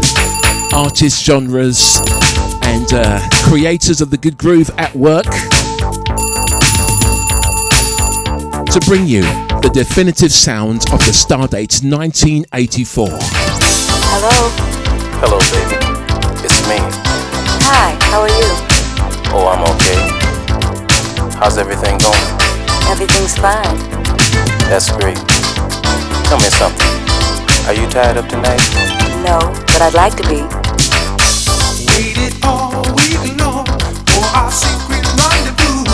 artists, 0.75 1.23
genres, 1.23 2.01
and 2.63 2.93
uh, 2.93 3.21
creators 3.45 4.01
of 4.01 4.11
the 4.11 4.19
good 4.19 4.37
groove 4.37 4.71
at 4.77 4.95
work 4.95 5.25
to 8.67 8.81
bring 8.87 9.07
you 9.07 9.23
the 9.63 9.71
definitive 9.73 10.33
sound 10.33 10.83
of 10.93 10.99
the 11.07 11.13
Stardate 11.13 11.83
1984. 11.83 13.09
Hello. 13.09 14.51
Hello, 15.23 15.39
baby. 15.39 15.77
It's 16.45 16.61
me. 16.69 16.77
Hi, 17.69 17.97
how 18.11 18.21
are 18.21 18.29
you? 18.29 18.49
Oh, 19.33 19.49
I'm 19.49 19.63
okay. 19.77 20.16
How's 21.39 21.59
everything 21.59 21.99
going? 21.99 22.27
Everything's 22.89 23.37
fine. 23.37 23.77
That's 24.71 24.91
great. 24.91 25.19
Tell 26.25 26.39
me 26.39 26.49
something. 26.49 26.89
Are 27.67 27.75
you 27.75 27.87
tied 27.91 28.17
up 28.17 28.27
tonight? 28.27 28.63
No, 29.23 29.39
but 29.67 29.83
I'd 29.83 29.93
like 29.93 30.17
to 30.17 30.23
be. 30.23 30.41
Waited 31.93 32.43
all 32.43 32.83
week 32.97 33.37
long 33.37 33.67
for 34.09 34.25
our 34.33 34.51
secret 34.51 35.05
rendezvous. 35.21 35.85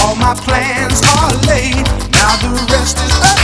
All 0.00 0.16
my 0.16 0.34
plans 0.34 1.02
are 1.12 1.30
laid. 1.46 1.84
Now 2.10 2.36
the 2.40 2.48
rest 2.72 2.96
is 3.04 3.12
up 3.20 3.43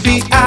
be 0.00 0.22
out 0.32 0.43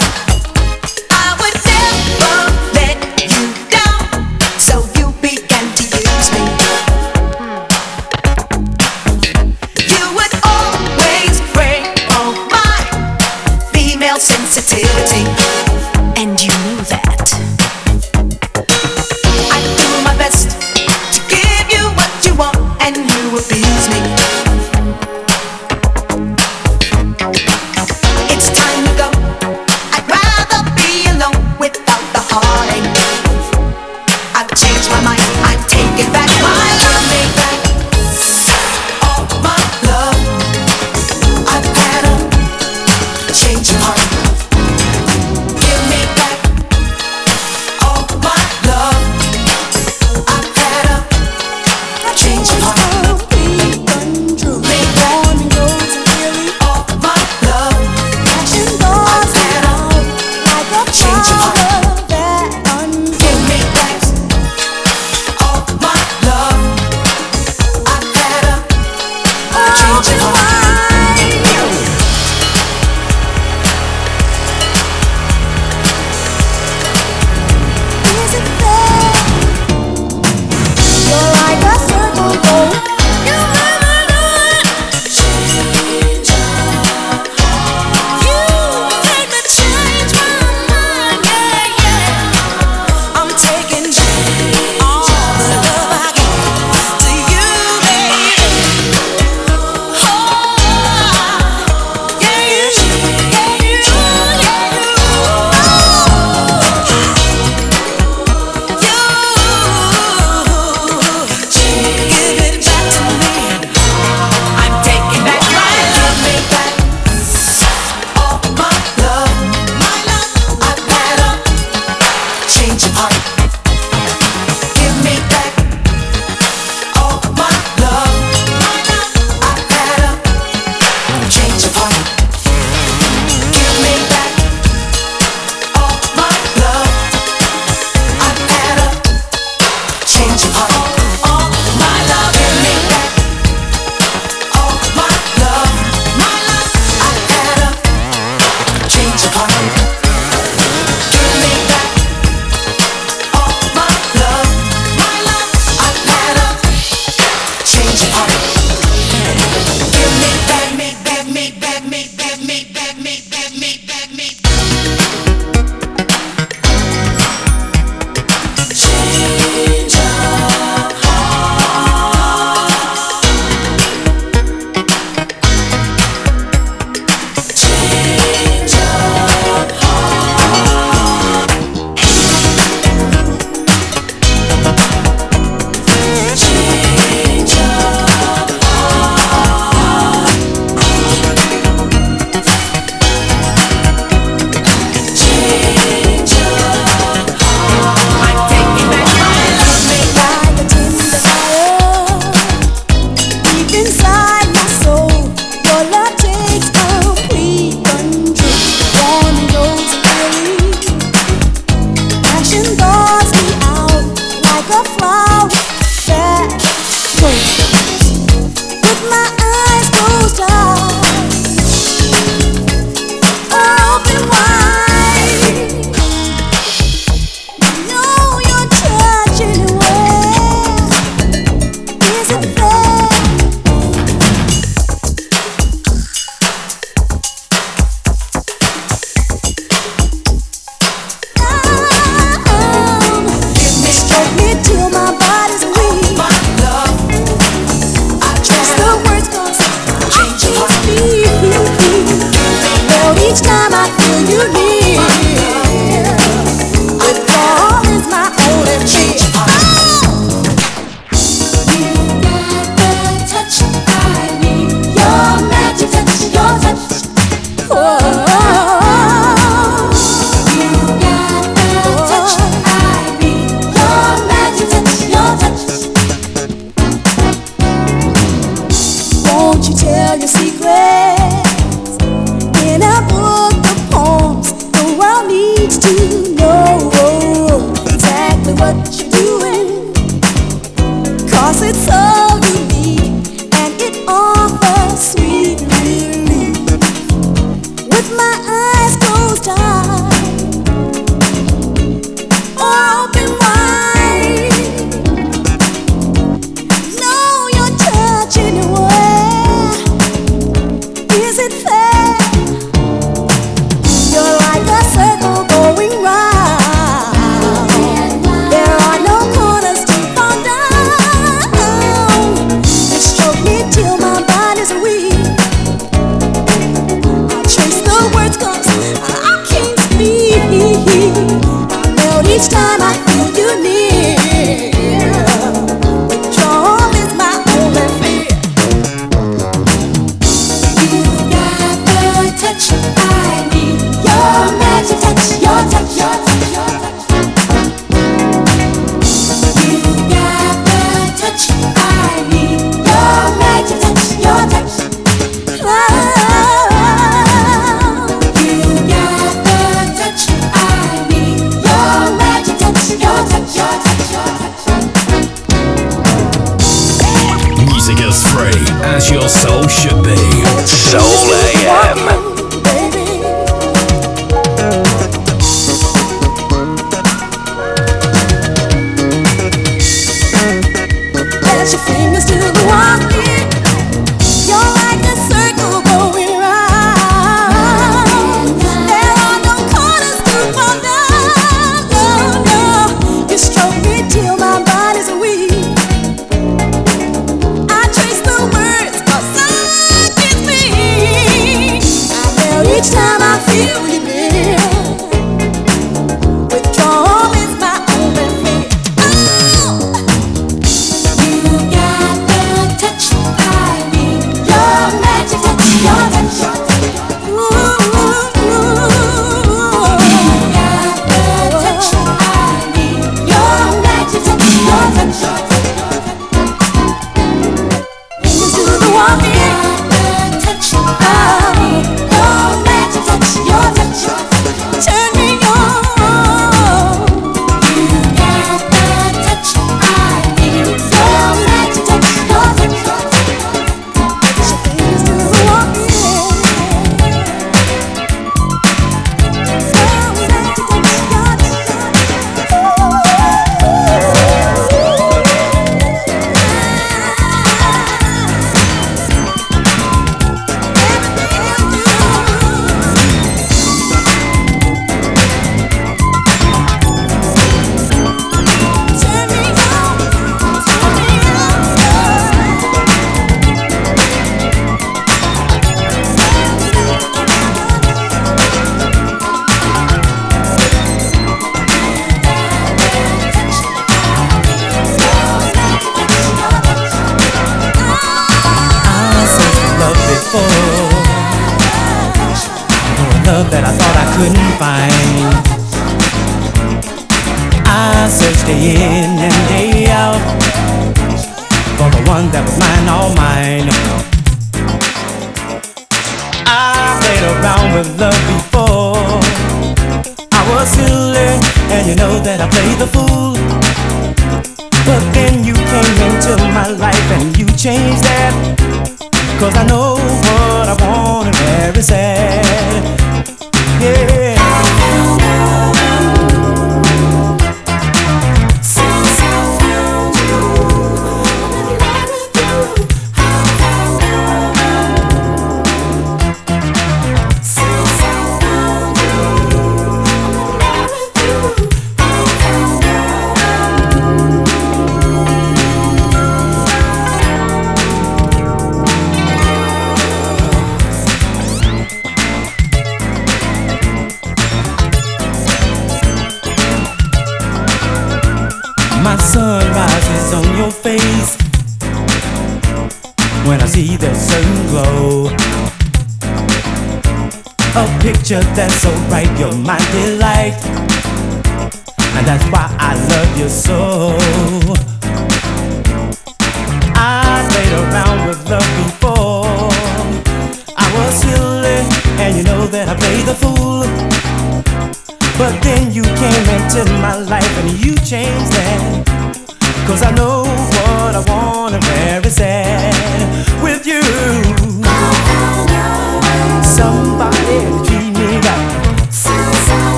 change 0.00 0.29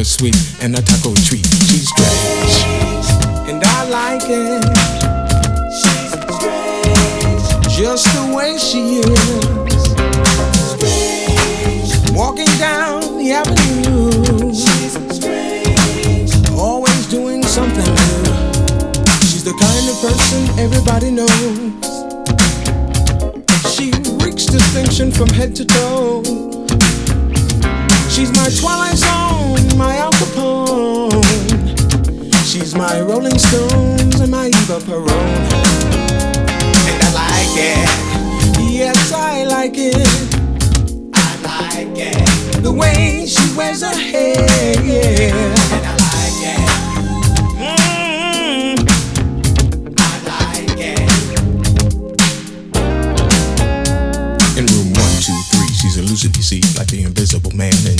Bittersweet 0.00 0.34
and 0.62 0.74
a 0.78 0.80
taco 0.80 1.12
treat. 1.12 1.44
She's 1.68 1.86
strange. 1.90 2.56
And 3.50 3.62
I 3.62 3.84
like 3.90 4.22
it. 4.24 4.64
She's 5.76 6.12
strange. 6.36 7.44
Just 7.76 8.06
the 8.14 8.24
way 8.34 8.56
she 8.56 9.00
is. 9.04 9.20
Strange. 10.72 12.16
Walking 12.16 12.48
down 12.56 13.18
the 13.18 13.32
avenue. 13.32 14.54
She's 14.54 14.96
strange. 15.14 16.32
Always 16.56 17.06
doing 17.08 17.42
something 17.42 17.84
new. 17.84 18.24
She's 19.28 19.44
the 19.44 19.52
kind 19.52 19.86
of 19.86 20.00
person 20.00 20.48
everybody 20.58 21.10
knows. 21.10 21.28
She 23.74 23.92
reeks 24.24 24.46
distinction 24.46 25.12
from 25.12 25.28
head 25.28 25.54
to 25.56 25.66
toe. 25.66 26.59
She's 28.20 28.36
my 28.36 28.50
Twilight 28.50 28.98
Zone, 28.98 29.78
my 29.78 29.96
Al 29.96 30.12
Capone. 30.12 31.24
She's 32.44 32.74
my 32.74 33.00
Rolling 33.00 33.38
Stones 33.38 34.20
and 34.20 34.30
my 34.30 34.48
Eva 34.48 34.78
Peron. 34.84 35.08
And 36.84 37.02
I 37.02 37.12
like 37.14 37.56
it. 37.56 37.88
Yes, 38.70 39.12
I 39.14 39.44
like 39.44 39.72
it. 39.78 40.06
I 41.14 41.34
like 41.48 41.96
it. 41.96 42.62
The 42.62 42.70
way 42.70 43.24
she 43.26 43.56
wears 43.56 43.80
her 43.80 43.96
hair. 43.96 44.76
Yeah. 44.84 45.32
And 45.72 45.86
I 45.86 45.96
like 46.04 46.42
it. 46.44 46.60
Mm. 47.56 48.84
I 49.98 50.00
like 50.28 50.78
it. 50.78 51.00
In 54.58 54.66
room 54.66 54.92
one, 54.92 55.16
two, 55.22 55.40
three, 55.48 55.72
she's 55.72 55.96
elusive, 55.96 56.36
you 56.36 56.42
see, 56.42 56.60
like 56.76 56.88
the 56.88 57.02
invisible 57.04 57.52
man 57.52 57.72
in 57.86 57.99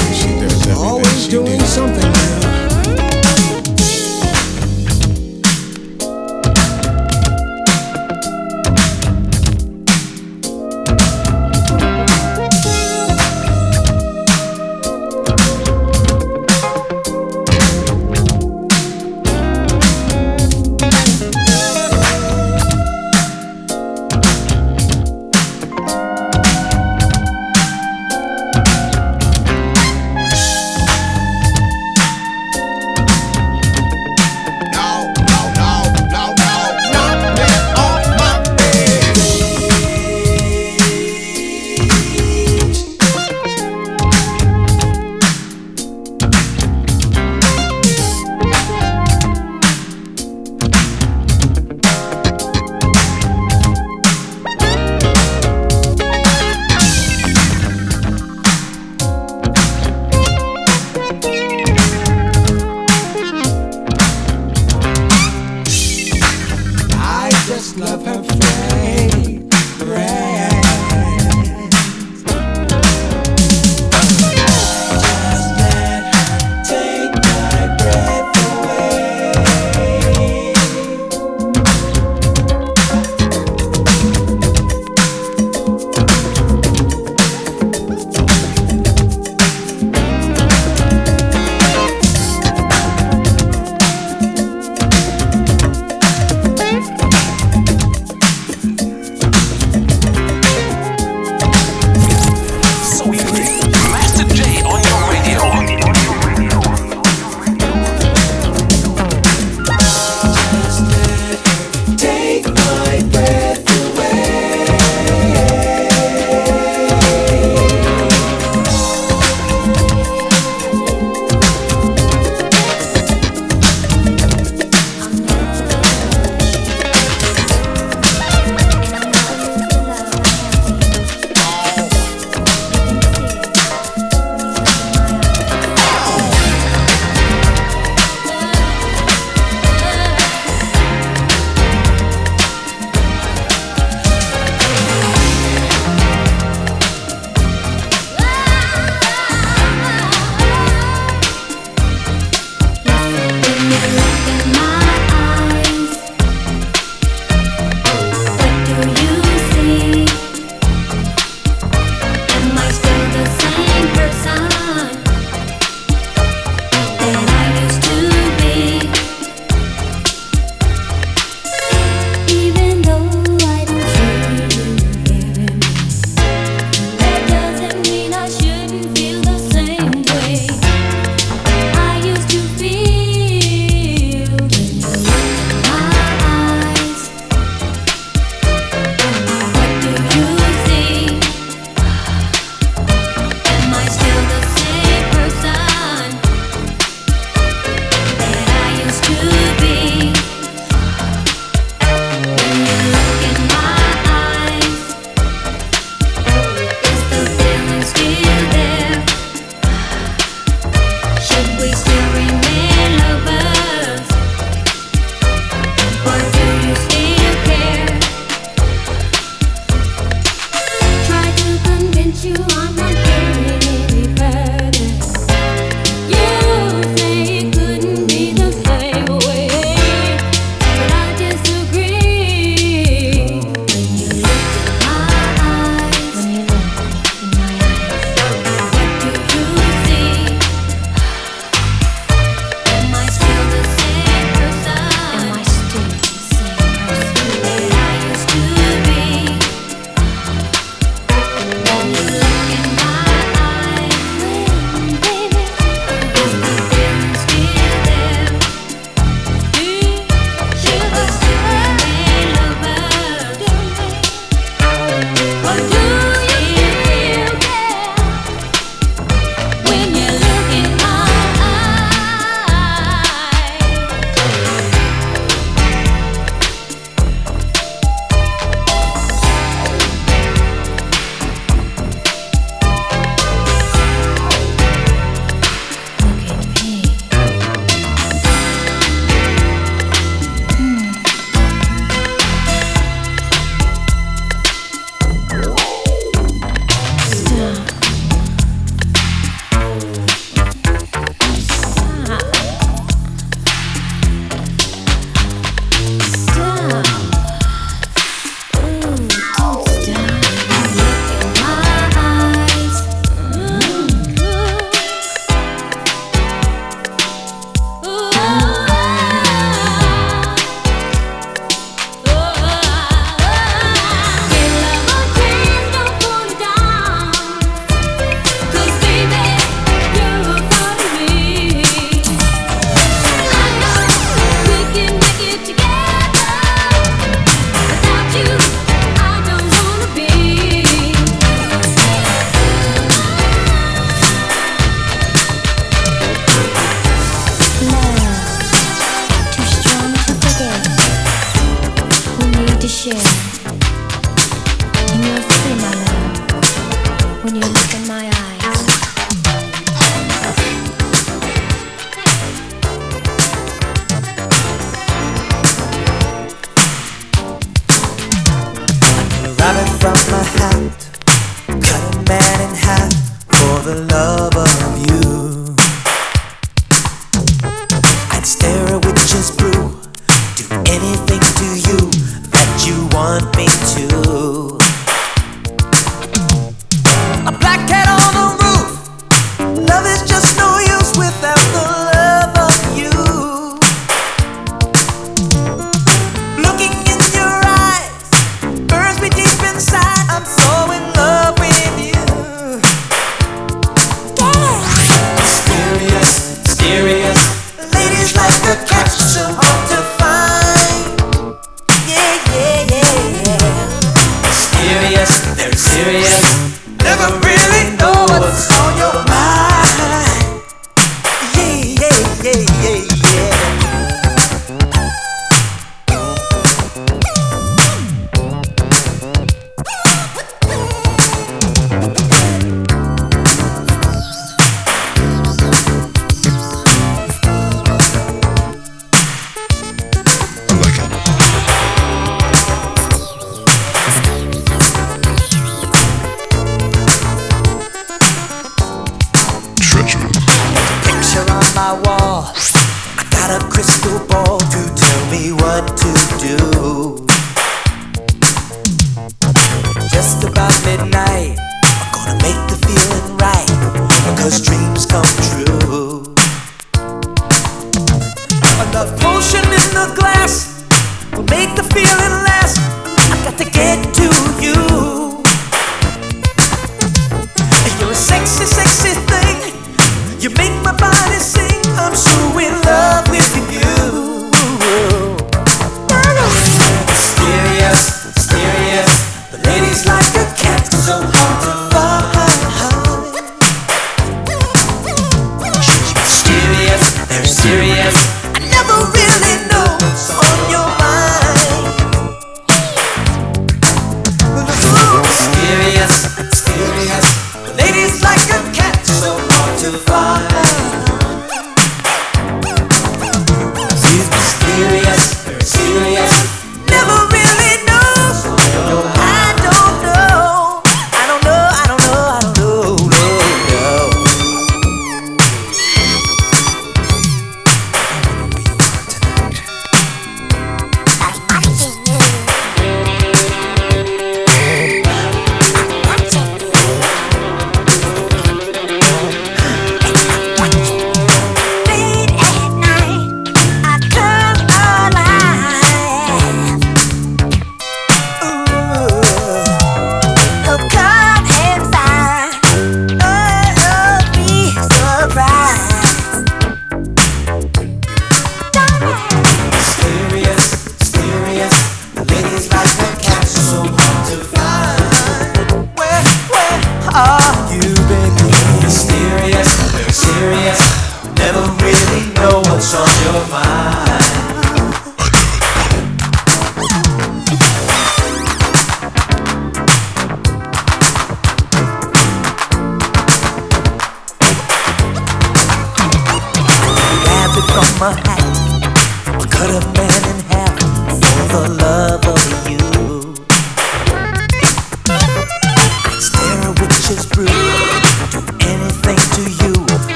Always 0.69 1.27
doing 1.27 1.59
something 1.61 2.40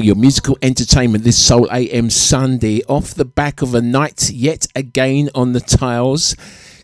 for 0.00 0.06
your 0.06 0.16
musical 0.16 0.56
entertainment 0.62 1.24
this 1.24 1.36
Soul 1.36 1.68
AM 1.70 2.08
Sunday 2.08 2.82
off 2.84 3.12
the 3.12 3.26
back 3.26 3.60
of 3.60 3.74
a 3.74 3.82
night 3.82 4.30
yet 4.30 4.66
again 4.74 5.28
on 5.34 5.52
the 5.52 5.60
tiles. 5.60 6.34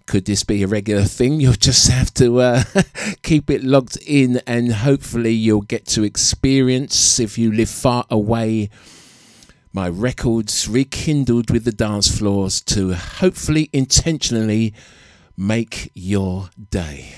Could 0.05 0.27
this 0.27 0.45
be 0.45 0.63
a 0.63 0.67
regular 0.67 1.05
thing? 1.05 1.41
You'll 1.41 1.55
just 1.55 1.89
have 1.89 2.13
to 2.15 2.41
uh, 2.41 2.65
keep 3.23 3.49
it 3.49 3.65
logged 3.65 3.97
in 4.07 4.43
and 4.47 4.71
hopefully 4.71 5.31
you'll 5.31 5.63
get 5.63 5.87
to 5.87 6.03
experience, 6.03 7.19
if 7.19 7.39
you 7.39 7.51
live 7.51 7.71
far 7.71 8.05
away, 8.11 8.69
my 9.73 9.89
records 9.89 10.69
rekindled 10.69 11.51
with 11.51 11.65
the 11.65 11.73
dance 11.73 12.15
floors 12.15 12.61
to 12.63 12.93
hopefully 12.93 13.71
intentionally 13.73 14.75
make 15.39 15.91
your 15.95 16.51
day. 16.71 17.15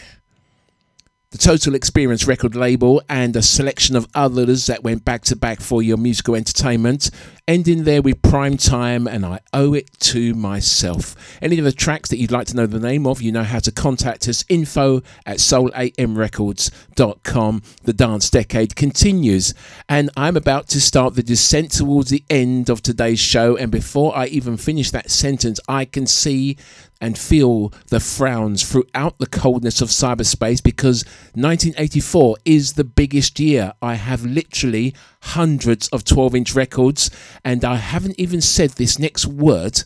The 1.31 1.37
Total 1.37 1.75
Experience 1.75 2.27
record 2.27 2.57
label 2.57 3.03
and 3.07 3.37
a 3.37 3.43
selection 3.43 3.97
of 3.97 4.09
others 4.15 4.65
that 4.65 4.83
went 4.83 5.05
back 5.05 5.25
to 5.25 5.37
back 5.37 5.61
for 5.61 5.83
your 5.83 5.99
musical 5.99 6.35
entertainment. 6.35 7.11
Ending 7.47 7.85
there 7.85 8.01
with 8.01 8.23
Prime 8.23 8.57
Time 8.57 9.07
and 9.07 9.27
I 9.27 9.41
Owe 9.53 9.75
It 9.75 9.91
to 10.01 10.33
Myself. 10.33 11.15
Any 11.43 11.59
of 11.59 11.67
the 11.67 11.73
tracks 11.73 12.09
that 12.09 12.17
you'd 12.17 12.31
like 12.31 12.47
to 12.47 12.57
know 12.57 12.65
the 12.65 12.81
name 12.81 13.07
of, 13.07 13.21
you 13.21 13.31
know 13.31 13.43
how 13.43 13.59
to 13.59 13.71
contact 13.71 14.27
us. 14.27 14.43
Info 14.49 15.03
at 15.27 15.37
soulamrecords.com. 15.37 17.63
The 17.83 17.93
dance 17.93 18.31
decade 18.31 18.75
continues 18.75 19.53
and 19.87 20.09
I'm 20.17 20.39
about 20.39 20.69
to 20.69 20.81
start 20.81 21.15
the 21.15 21.23
descent 21.23 21.73
towards 21.73 22.09
the 22.09 22.25
end 22.31 22.71
of 22.71 22.81
today's 22.81 23.21
show. 23.21 23.55
And 23.55 23.71
before 23.71 24.17
I 24.17 24.29
even 24.29 24.57
finish 24.57 24.91
that 24.93 25.11
sentence, 25.11 25.61
I 25.69 25.85
can 25.85 26.07
see 26.07 26.57
and 27.01 27.19
feel 27.19 27.73
the 27.89 28.01
frowns 28.01 28.69
throughout 28.69 29.19
the 29.19 29.27
coldness 29.27 29.81
of 29.81 29.89
cyberspace 29.89 30.63
because 30.63 31.05
1984 31.35 32.37
is 32.45 32.73
the 32.73 32.85
biggest 32.85 33.39
year. 33.39 33.73
I 33.81 33.95
have 33.95 34.25
literally 34.25 34.95
hundreds 35.23 35.89
of 35.89 36.05
12 36.05 36.35
inch 36.35 36.55
records, 36.55 37.11
and 37.45 37.65
I 37.65 37.77
haven't 37.77 38.19
even 38.19 38.41
said 38.41 38.71
this 38.71 38.99
next 38.99 39.27
word 39.27 39.85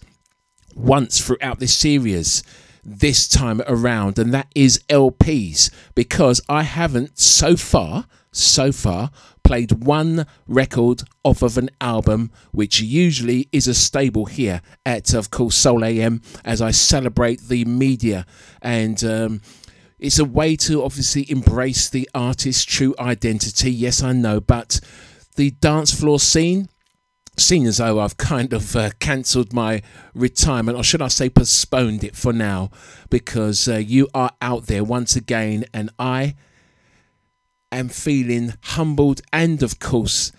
once 0.75 1.21
throughout 1.21 1.59
this 1.59 1.77
series 1.77 2.43
this 2.85 3.29
time 3.29 3.63
around, 3.67 4.19
and 4.19 4.35
that 4.35 4.49
is 4.55 4.83
LPs 4.89 5.71
because 5.95 6.41
I 6.49 6.63
haven't 6.63 7.19
so 7.19 7.57
far, 7.57 8.07
so 8.33 8.73
far, 8.73 9.11
played 9.53 9.85
one 9.85 10.27
record 10.49 11.03
off 11.25 11.43
of 11.43 11.59
an 11.59 11.69
album, 11.79 12.31
which 12.53 12.81
usually 12.81 13.51
is 13.53 13.69
a 13.69 13.75
staple 13.75 14.25
here 14.25 14.63
at, 14.87 15.13
of 15.13 15.31
course, 15.31 15.57
Soul 15.57 15.85
AM 15.85 16.23
as 16.43 16.63
I 16.63 16.71
celebrate 16.71 17.43
the 17.43 17.67
media 17.67 18.25
and. 18.63 19.05
Um, 19.05 19.43
it's 19.99 20.19
a 20.19 20.25
way 20.25 20.57
to 20.57 20.83
obviously 20.83 21.31
embrace 21.31 21.89
the 21.89 22.11
artist's 22.13 22.65
true 22.65 22.93
identity. 22.99 23.71
Yes, 23.71 24.03
I 24.03 24.13
know, 24.13 24.41
but 24.41 24.81
the 25.37 25.53
dance 25.53 25.95
floor 25.95 26.19
scene, 26.19 26.69
seeing 27.39 27.69
as 27.69 27.77
though 27.77 28.01
I've 28.01 28.17
kind 28.17 28.53
of 28.53 28.75
uh, 28.75 28.91
cancelled 28.99 29.53
my 29.53 29.81
retirement, 30.13 30.77
or 30.77 30.83
should 30.83 31.03
I 31.03 31.07
say 31.07 31.31
postponed 31.31 32.03
it 32.03 32.17
for 32.17 32.33
now, 32.33 32.73
because 33.11 33.69
uh, 33.69 33.77
you 33.77 34.09
are 34.13 34.33
out 34.43 34.67
there 34.67 34.83
once 34.83 35.15
again, 35.15 35.67
and 35.73 35.89
I 36.01 36.35
am 37.73 37.89
feeling 37.89 38.55
humbled 38.63 39.21
and, 39.33 39.63
of 39.63 39.79
course, 39.79 40.33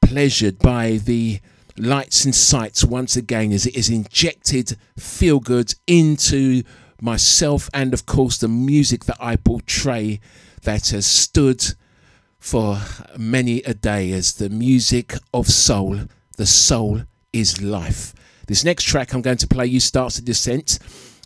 pleasured 0.00 0.58
by 0.58 0.92
the 0.92 1.40
lights 1.76 2.24
and 2.24 2.34
sights 2.34 2.84
once 2.84 3.16
again 3.16 3.52
as 3.52 3.66
it 3.66 3.76
is 3.76 3.88
injected 3.88 4.76
feel 4.98 5.38
good 5.38 5.74
into 5.86 6.62
myself 7.00 7.70
and, 7.72 7.94
of 7.94 8.06
course, 8.06 8.38
the 8.38 8.48
music 8.48 9.04
that 9.04 9.18
I 9.20 9.36
portray 9.36 10.20
that 10.62 10.88
has 10.88 11.06
stood 11.06 11.64
for 12.38 12.80
many 13.16 13.62
a 13.62 13.74
day 13.74 14.12
as 14.12 14.34
the 14.34 14.48
music 14.48 15.14
of 15.32 15.48
soul. 15.48 16.00
The 16.36 16.46
soul 16.46 17.02
is 17.32 17.62
life. 17.62 18.14
This 18.46 18.64
next 18.64 18.84
track 18.84 19.12
I'm 19.12 19.22
going 19.22 19.38
to 19.38 19.46
play 19.46 19.66
you 19.66 19.80
starts 19.80 20.18
a 20.18 20.22
descent. 20.22 20.78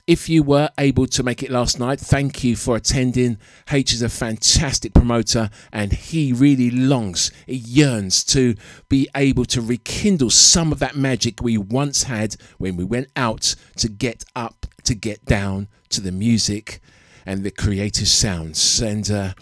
If 0.08 0.28
you 0.28 0.42
were 0.42 0.68
able 0.78 1.06
to 1.06 1.22
make 1.22 1.44
it 1.44 1.50
last 1.50 1.78
night, 1.78 2.00
thank 2.00 2.42
you 2.42 2.56
for 2.56 2.74
attending. 2.74 3.38
H 3.70 3.92
is 3.92 4.02
a 4.02 4.08
fantastic 4.08 4.94
promoter 4.94 5.48
and 5.72 5.92
he 5.92 6.32
really 6.32 6.72
longs, 6.72 7.30
he 7.46 7.54
yearns 7.54 8.24
to 8.24 8.56
be 8.88 9.08
able 9.14 9.44
to 9.44 9.60
rekindle 9.60 10.30
some 10.30 10.72
of 10.72 10.80
that 10.80 10.96
magic 10.96 11.40
we 11.40 11.56
once 11.56 12.02
had 12.04 12.34
when 12.58 12.76
we 12.76 12.82
went 12.82 13.10
out 13.14 13.54
to 13.76 13.88
get 13.88 14.24
up, 14.34 14.66
to 14.82 14.96
get 14.96 15.24
down 15.24 15.68
to 15.90 16.00
the 16.00 16.10
music 16.10 16.80
and 17.24 17.44
the 17.44 17.52
creative 17.52 18.08
sounds. 18.08 18.80
And 18.82 19.08
uh, 19.08 19.34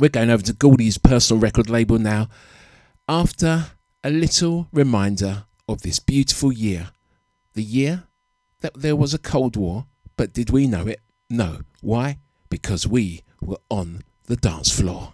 we're 0.00 0.10
going 0.10 0.30
over 0.30 0.42
to 0.42 0.52
Goldie's 0.52 0.98
personal 0.98 1.40
record 1.40 1.70
label 1.70 2.00
now 2.00 2.28
after 3.08 3.66
a 4.02 4.10
little 4.10 4.66
reminder 4.72 5.44
of 5.68 5.82
this 5.82 6.00
beautiful 6.00 6.52
year. 6.52 6.90
The 7.54 7.62
year 7.62 8.08
that 8.60 8.74
there 8.74 8.96
was 8.96 9.14
a 9.14 9.18
Cold 9.18 9.56
War, 9.56 9.86
but 10.16 10.32
did 10.32 10.50
we 10.50 10.66
know 10.66 10.86
it? 10.86 11.00
No. 11.28 11.60
Why? 11.80 12.18
Because 12.48 12.86
we 12.86 13.22
were 13.40 13.58
on 13.68 14.02
the 14.26 14.36
dance 14.36 14.70
floor. 14.70 15.12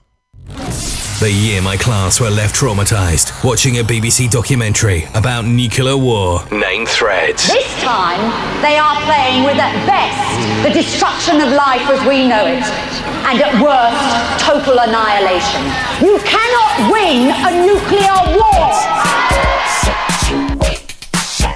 The 1.20 1.30
year 1.30 1.62
my 1.62 1.76
class 1.76 2.20
were 2.20 2.30
left 2.30 2.56
traumatized 2.56 3.44
watching 3.44 3.78
a 3.78 3.82
BBC 3.84 4.28
documentary 4.28 5.04
about 5.14 5.44
nuclear 5.44 5.96
war. 5.96 6.44
Name 6.50 6.84
threads. 6.84 7.46
This 7.46 7.80
time, 7.80 8.18
they 8.60 8.76
are 8.76 8.96
playing 9.06 9.44
with 9.44 9.56
at 9.56 9.70
best 9.86 10.66
the 10.66 10.74
destruction 10.74 11.40
of 11.40 11.52
life 11.52 11.86
as 11.90 12.00
we 12.08 12.26
know 12.26 12.44
it, 12.46 12.66
and 13.30 13.38
at 13.38 13.54
worst, 13.62 14.42
total 14.42 14.80
annihilation. 14.82 15.62
You 16.02 16.18
cannot 16.26 16.90
win 16.90 17.30
a 17.30 17.50
nuclear 17.70 18.18
war! 18.34 19.31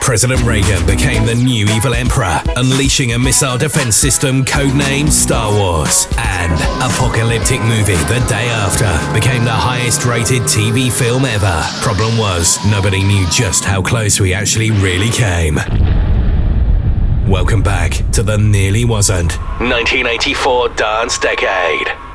President 0.07 0.41
Reagan 0.44 0.86
became 0.86 1.26
the 1.26 1.35
new 1.35 1.67
evil 1.67 1.93
emperor, 1.93 2.41
unleashing 2.55 3.15
a 3.15 3.18
missile 3.18 3.59
defense 3.59 3.97
system 3.97 4.44
codenamed 4.44 5.10
Star 5.10 5.52
Wars. 5.52 6.07
and 6.17 6.52
apocalyptic 6.81 7.60
movie 7.62 7.97
the 8.07 8.25
day 8.28 8.47
after 8.51 8.86
became 9.12 9.44
the 9.44 9.51
highest 9.51 10.05
rated 10.05 10.43
TV 10.43 10.93
film 10.93 11.25
ever. 11.25 11.60
Problem 11.83 12.17
was, 12.18 12.65
nobody 12.67 13.02
knew 13.02 13.26
just 13.33 13.65
how 13.65 13.83
close 13.83 14.20
we 14.20 14.33
actually 14.33 14.70
really 14.70 15.10
came. 15.10 15.57
Welcome 17.28 17.65
back 17.65 18.09
to 18.12 18.23
the 18.23 18.39
Nearly 18.39 18.85
Wasn't 18.85 19.33
1984 19.59 20.68
Dance 20.68 21.18
Decade. 21.18 22.06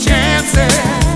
chances. 0.00 1.09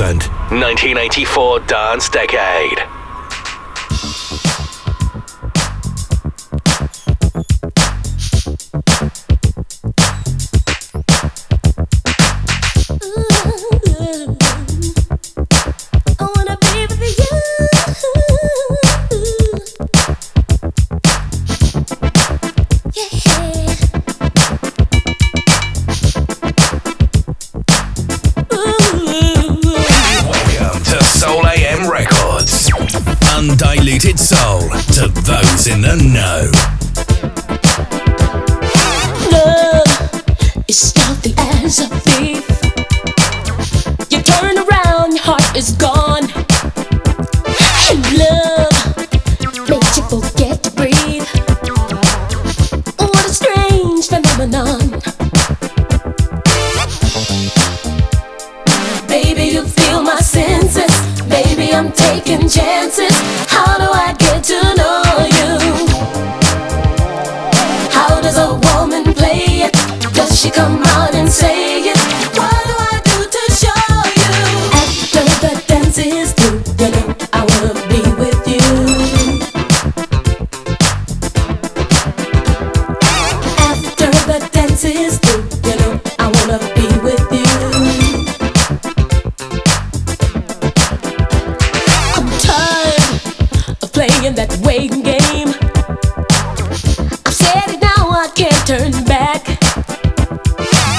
Nearly 0.00 0.31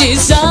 batizar. 0.04 0.43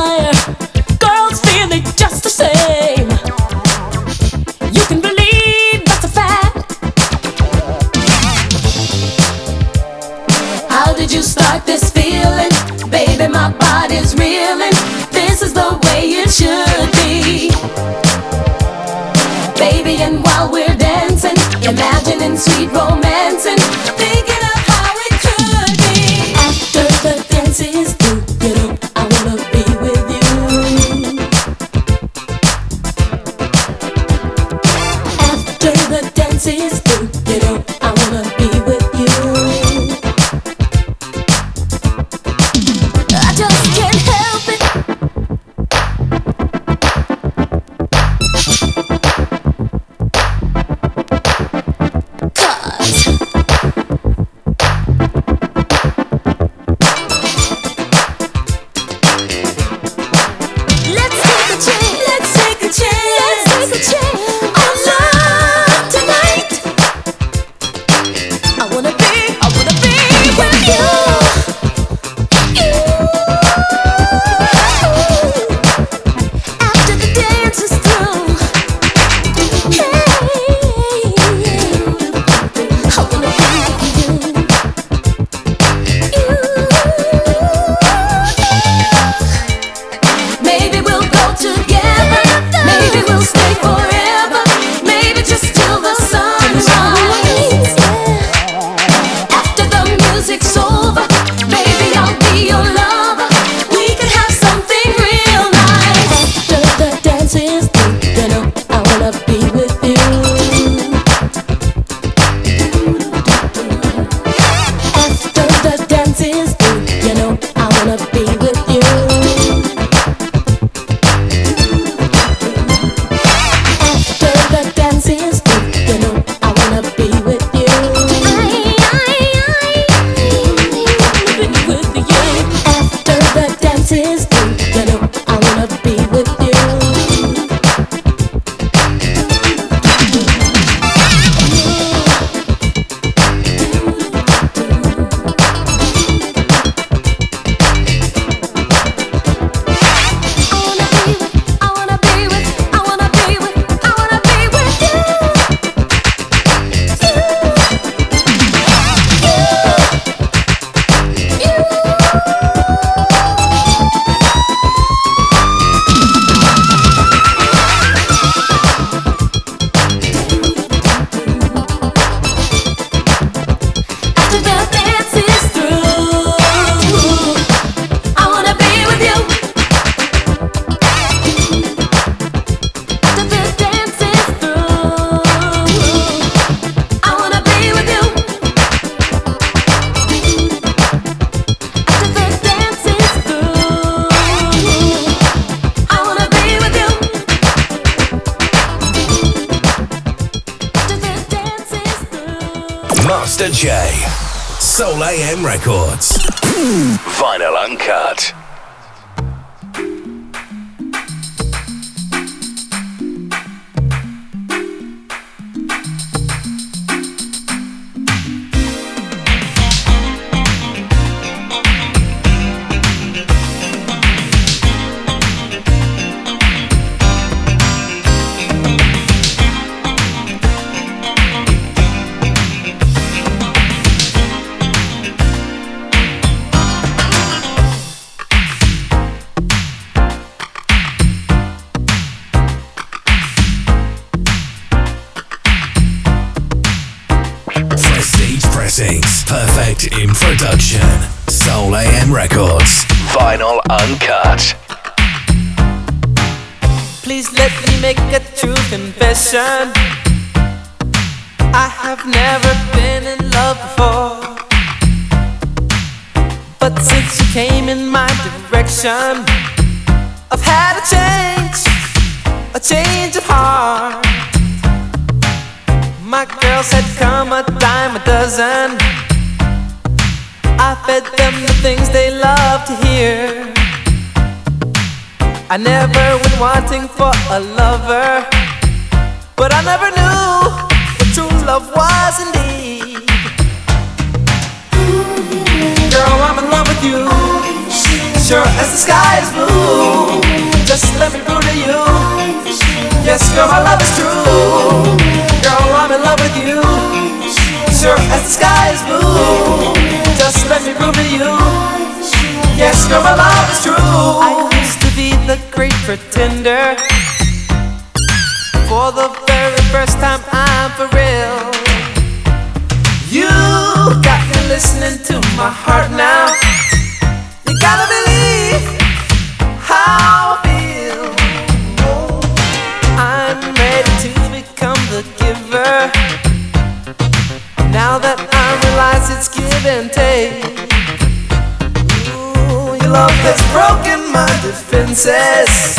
has 343.23 343.39
broken 343.55 344.11
my 344.13 344.27
defenses. 344.43 345.79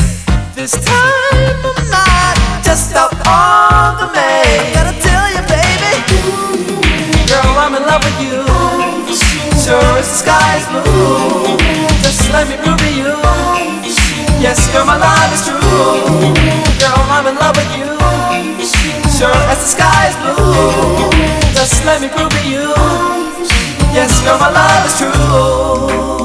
This 0.55 0.71
time 0.71 1.59
I'm 1.65 1.89
not 1.91 2.35
just 2.63 2.95
out 2.95 3.11
on 3.27 3.99
the 3.99 4.07
man. 4.15 4.71
Gotta 4.71 4.95
tell 5.03 5.27
you, 5.27 5.41
baby, 5.51 5.93
girl, 7.27 7.53
I'm 7.59 7.75
in 7.75 7.83
love 7.83 8.03
with 8.03 8.19
you. 8.23 8.47
Sure 9.59 9.95
as 9.99 10.07
the 10.07 10.17
sky 10.23 10.49
is 10.59 10.65
blue, 10.71 11.57
just 12.03 12.31
let 12.31 12.47
me 12.47 12.55
prove 12.63 12.79
to 12.79 12.89
you. 12.95 13.15
Yes, 14.39 14.59
girl, 14.71 14.85
my 14.85 14.97
love 14.97 15.31
is 15.35 15.43
true. 15.47 15.59
Girl, 16.79 16.99
I'm 17.11 17.27
in 17.27 17.35
love 17.35 17.55
with 17.55 17.71
you. 17.75 17.91
Sure 19.11 19.39
as 19.51 19.59
the 19.63 19.69
sky 19.75 20.11
is 20.11 20.15
blue, 20.23 21.11
just 21.55 21.83
let 21.85 22.01
me 22.01 22.07
prove 22.07 22.31
to 22.31 22.41
you. 22.47 22.71
Yes, 23.91 24.21
girl, 24.23 24.39
my 24.39 24.49
love 24.49 24.85
is 24.87 24.95
true. 24.97 26.22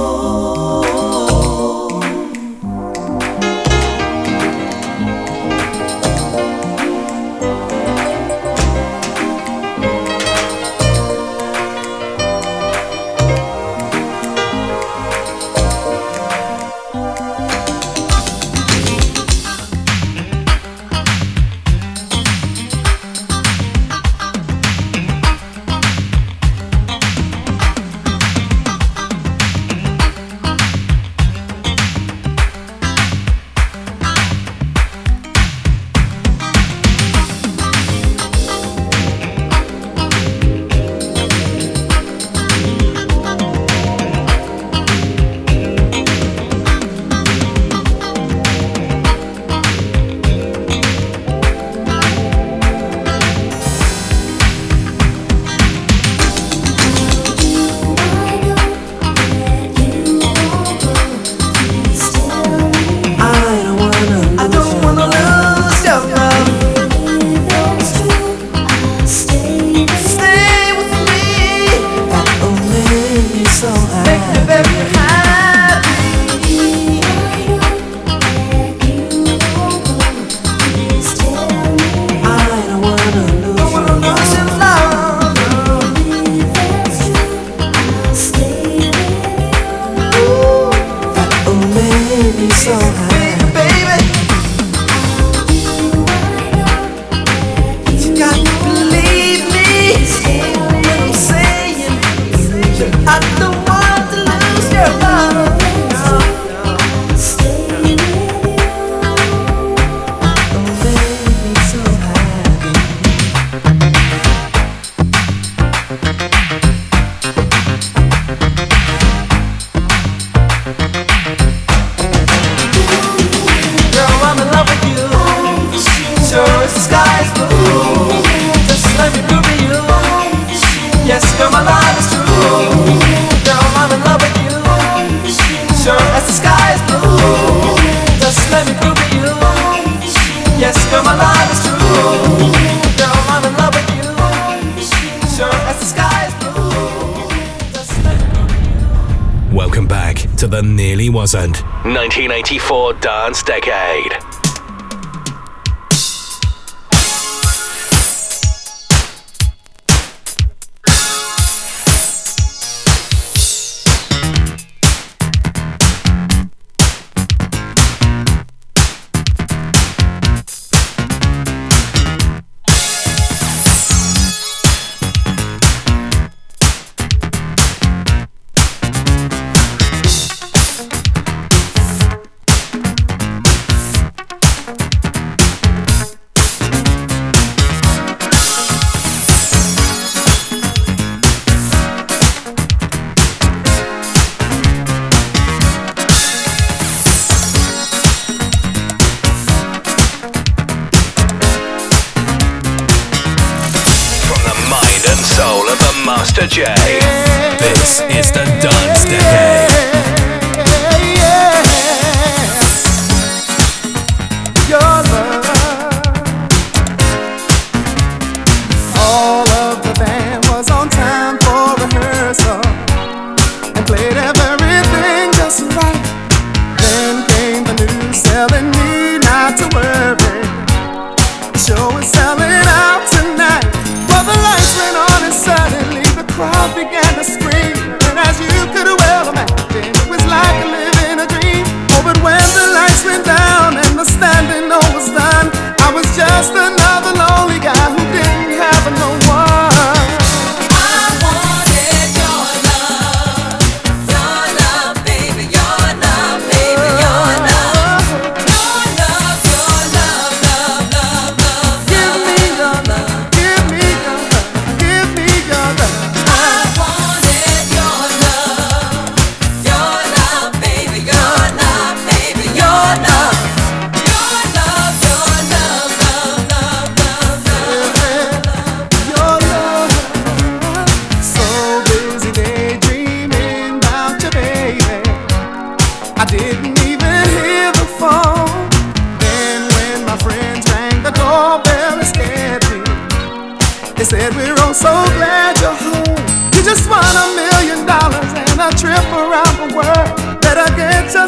Eighty-four. 152.39 152.88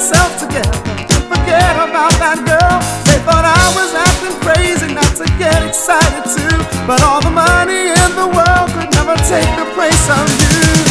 myself 0.01 0.39
together 0.41 0.73
forget 1.29 1.77
about 1.77 2.09
that 2.17 2.41
girl. 2.49 2.81
They 3.05 3.21
thought 3.21 3.45
I 3.45 3.69
was 3.77 3.93
acting 3.93 4.33
crazy 4.41 4.95
not 4.95 5.13
to 5.21 5.29
get 5.37 5.61
excited 5.61 6.25
too. 6.25 6.57
But 6.89 7.03
all 7.03 7.21
the 7.21 7.31
money 7.31 7.93
in 7.93 8.11
the 8.17 8.29
world 8.33 8.73
could 8.73 8.89
never 8.97 9.15
take 9.29 9.51
the 9.61 9.69
place 9.77 10.09
of 10.09 10.25
you. 10.41 10.90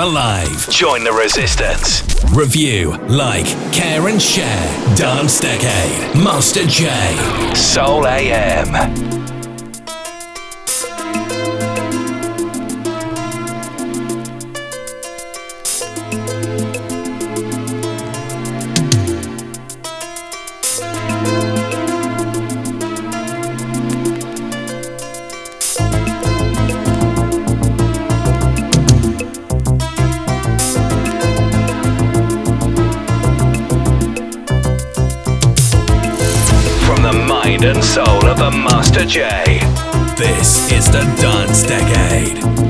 for 0.00 0.06
live. 0.06 0.70
Join 0.70 1.04
the 1.04 1.12
resistance. 1.12 2.02
Review, 2.32 2.96
like, 3.08 3.46
care 3.72 4.08
and 4.08 4.20
share. 4.20 4.96
Dance 4.96 5.40
Decade. 5.40 6.14
Master 6.14 6.66
J. 6.66 6.88
Soul 7.54 8.06
AM. 8.06 9.19
and 37.62 37.84
soul 37.84 38.24
of 38.26 38.40
a 38.40 38.50
Master 38.50 39.04
J. 39.04 39.58
This 40.16 40.72
is 40.72 40.86
the 40.86 41.02
Dance 41.20 41.62
Decade. 41.62 42.69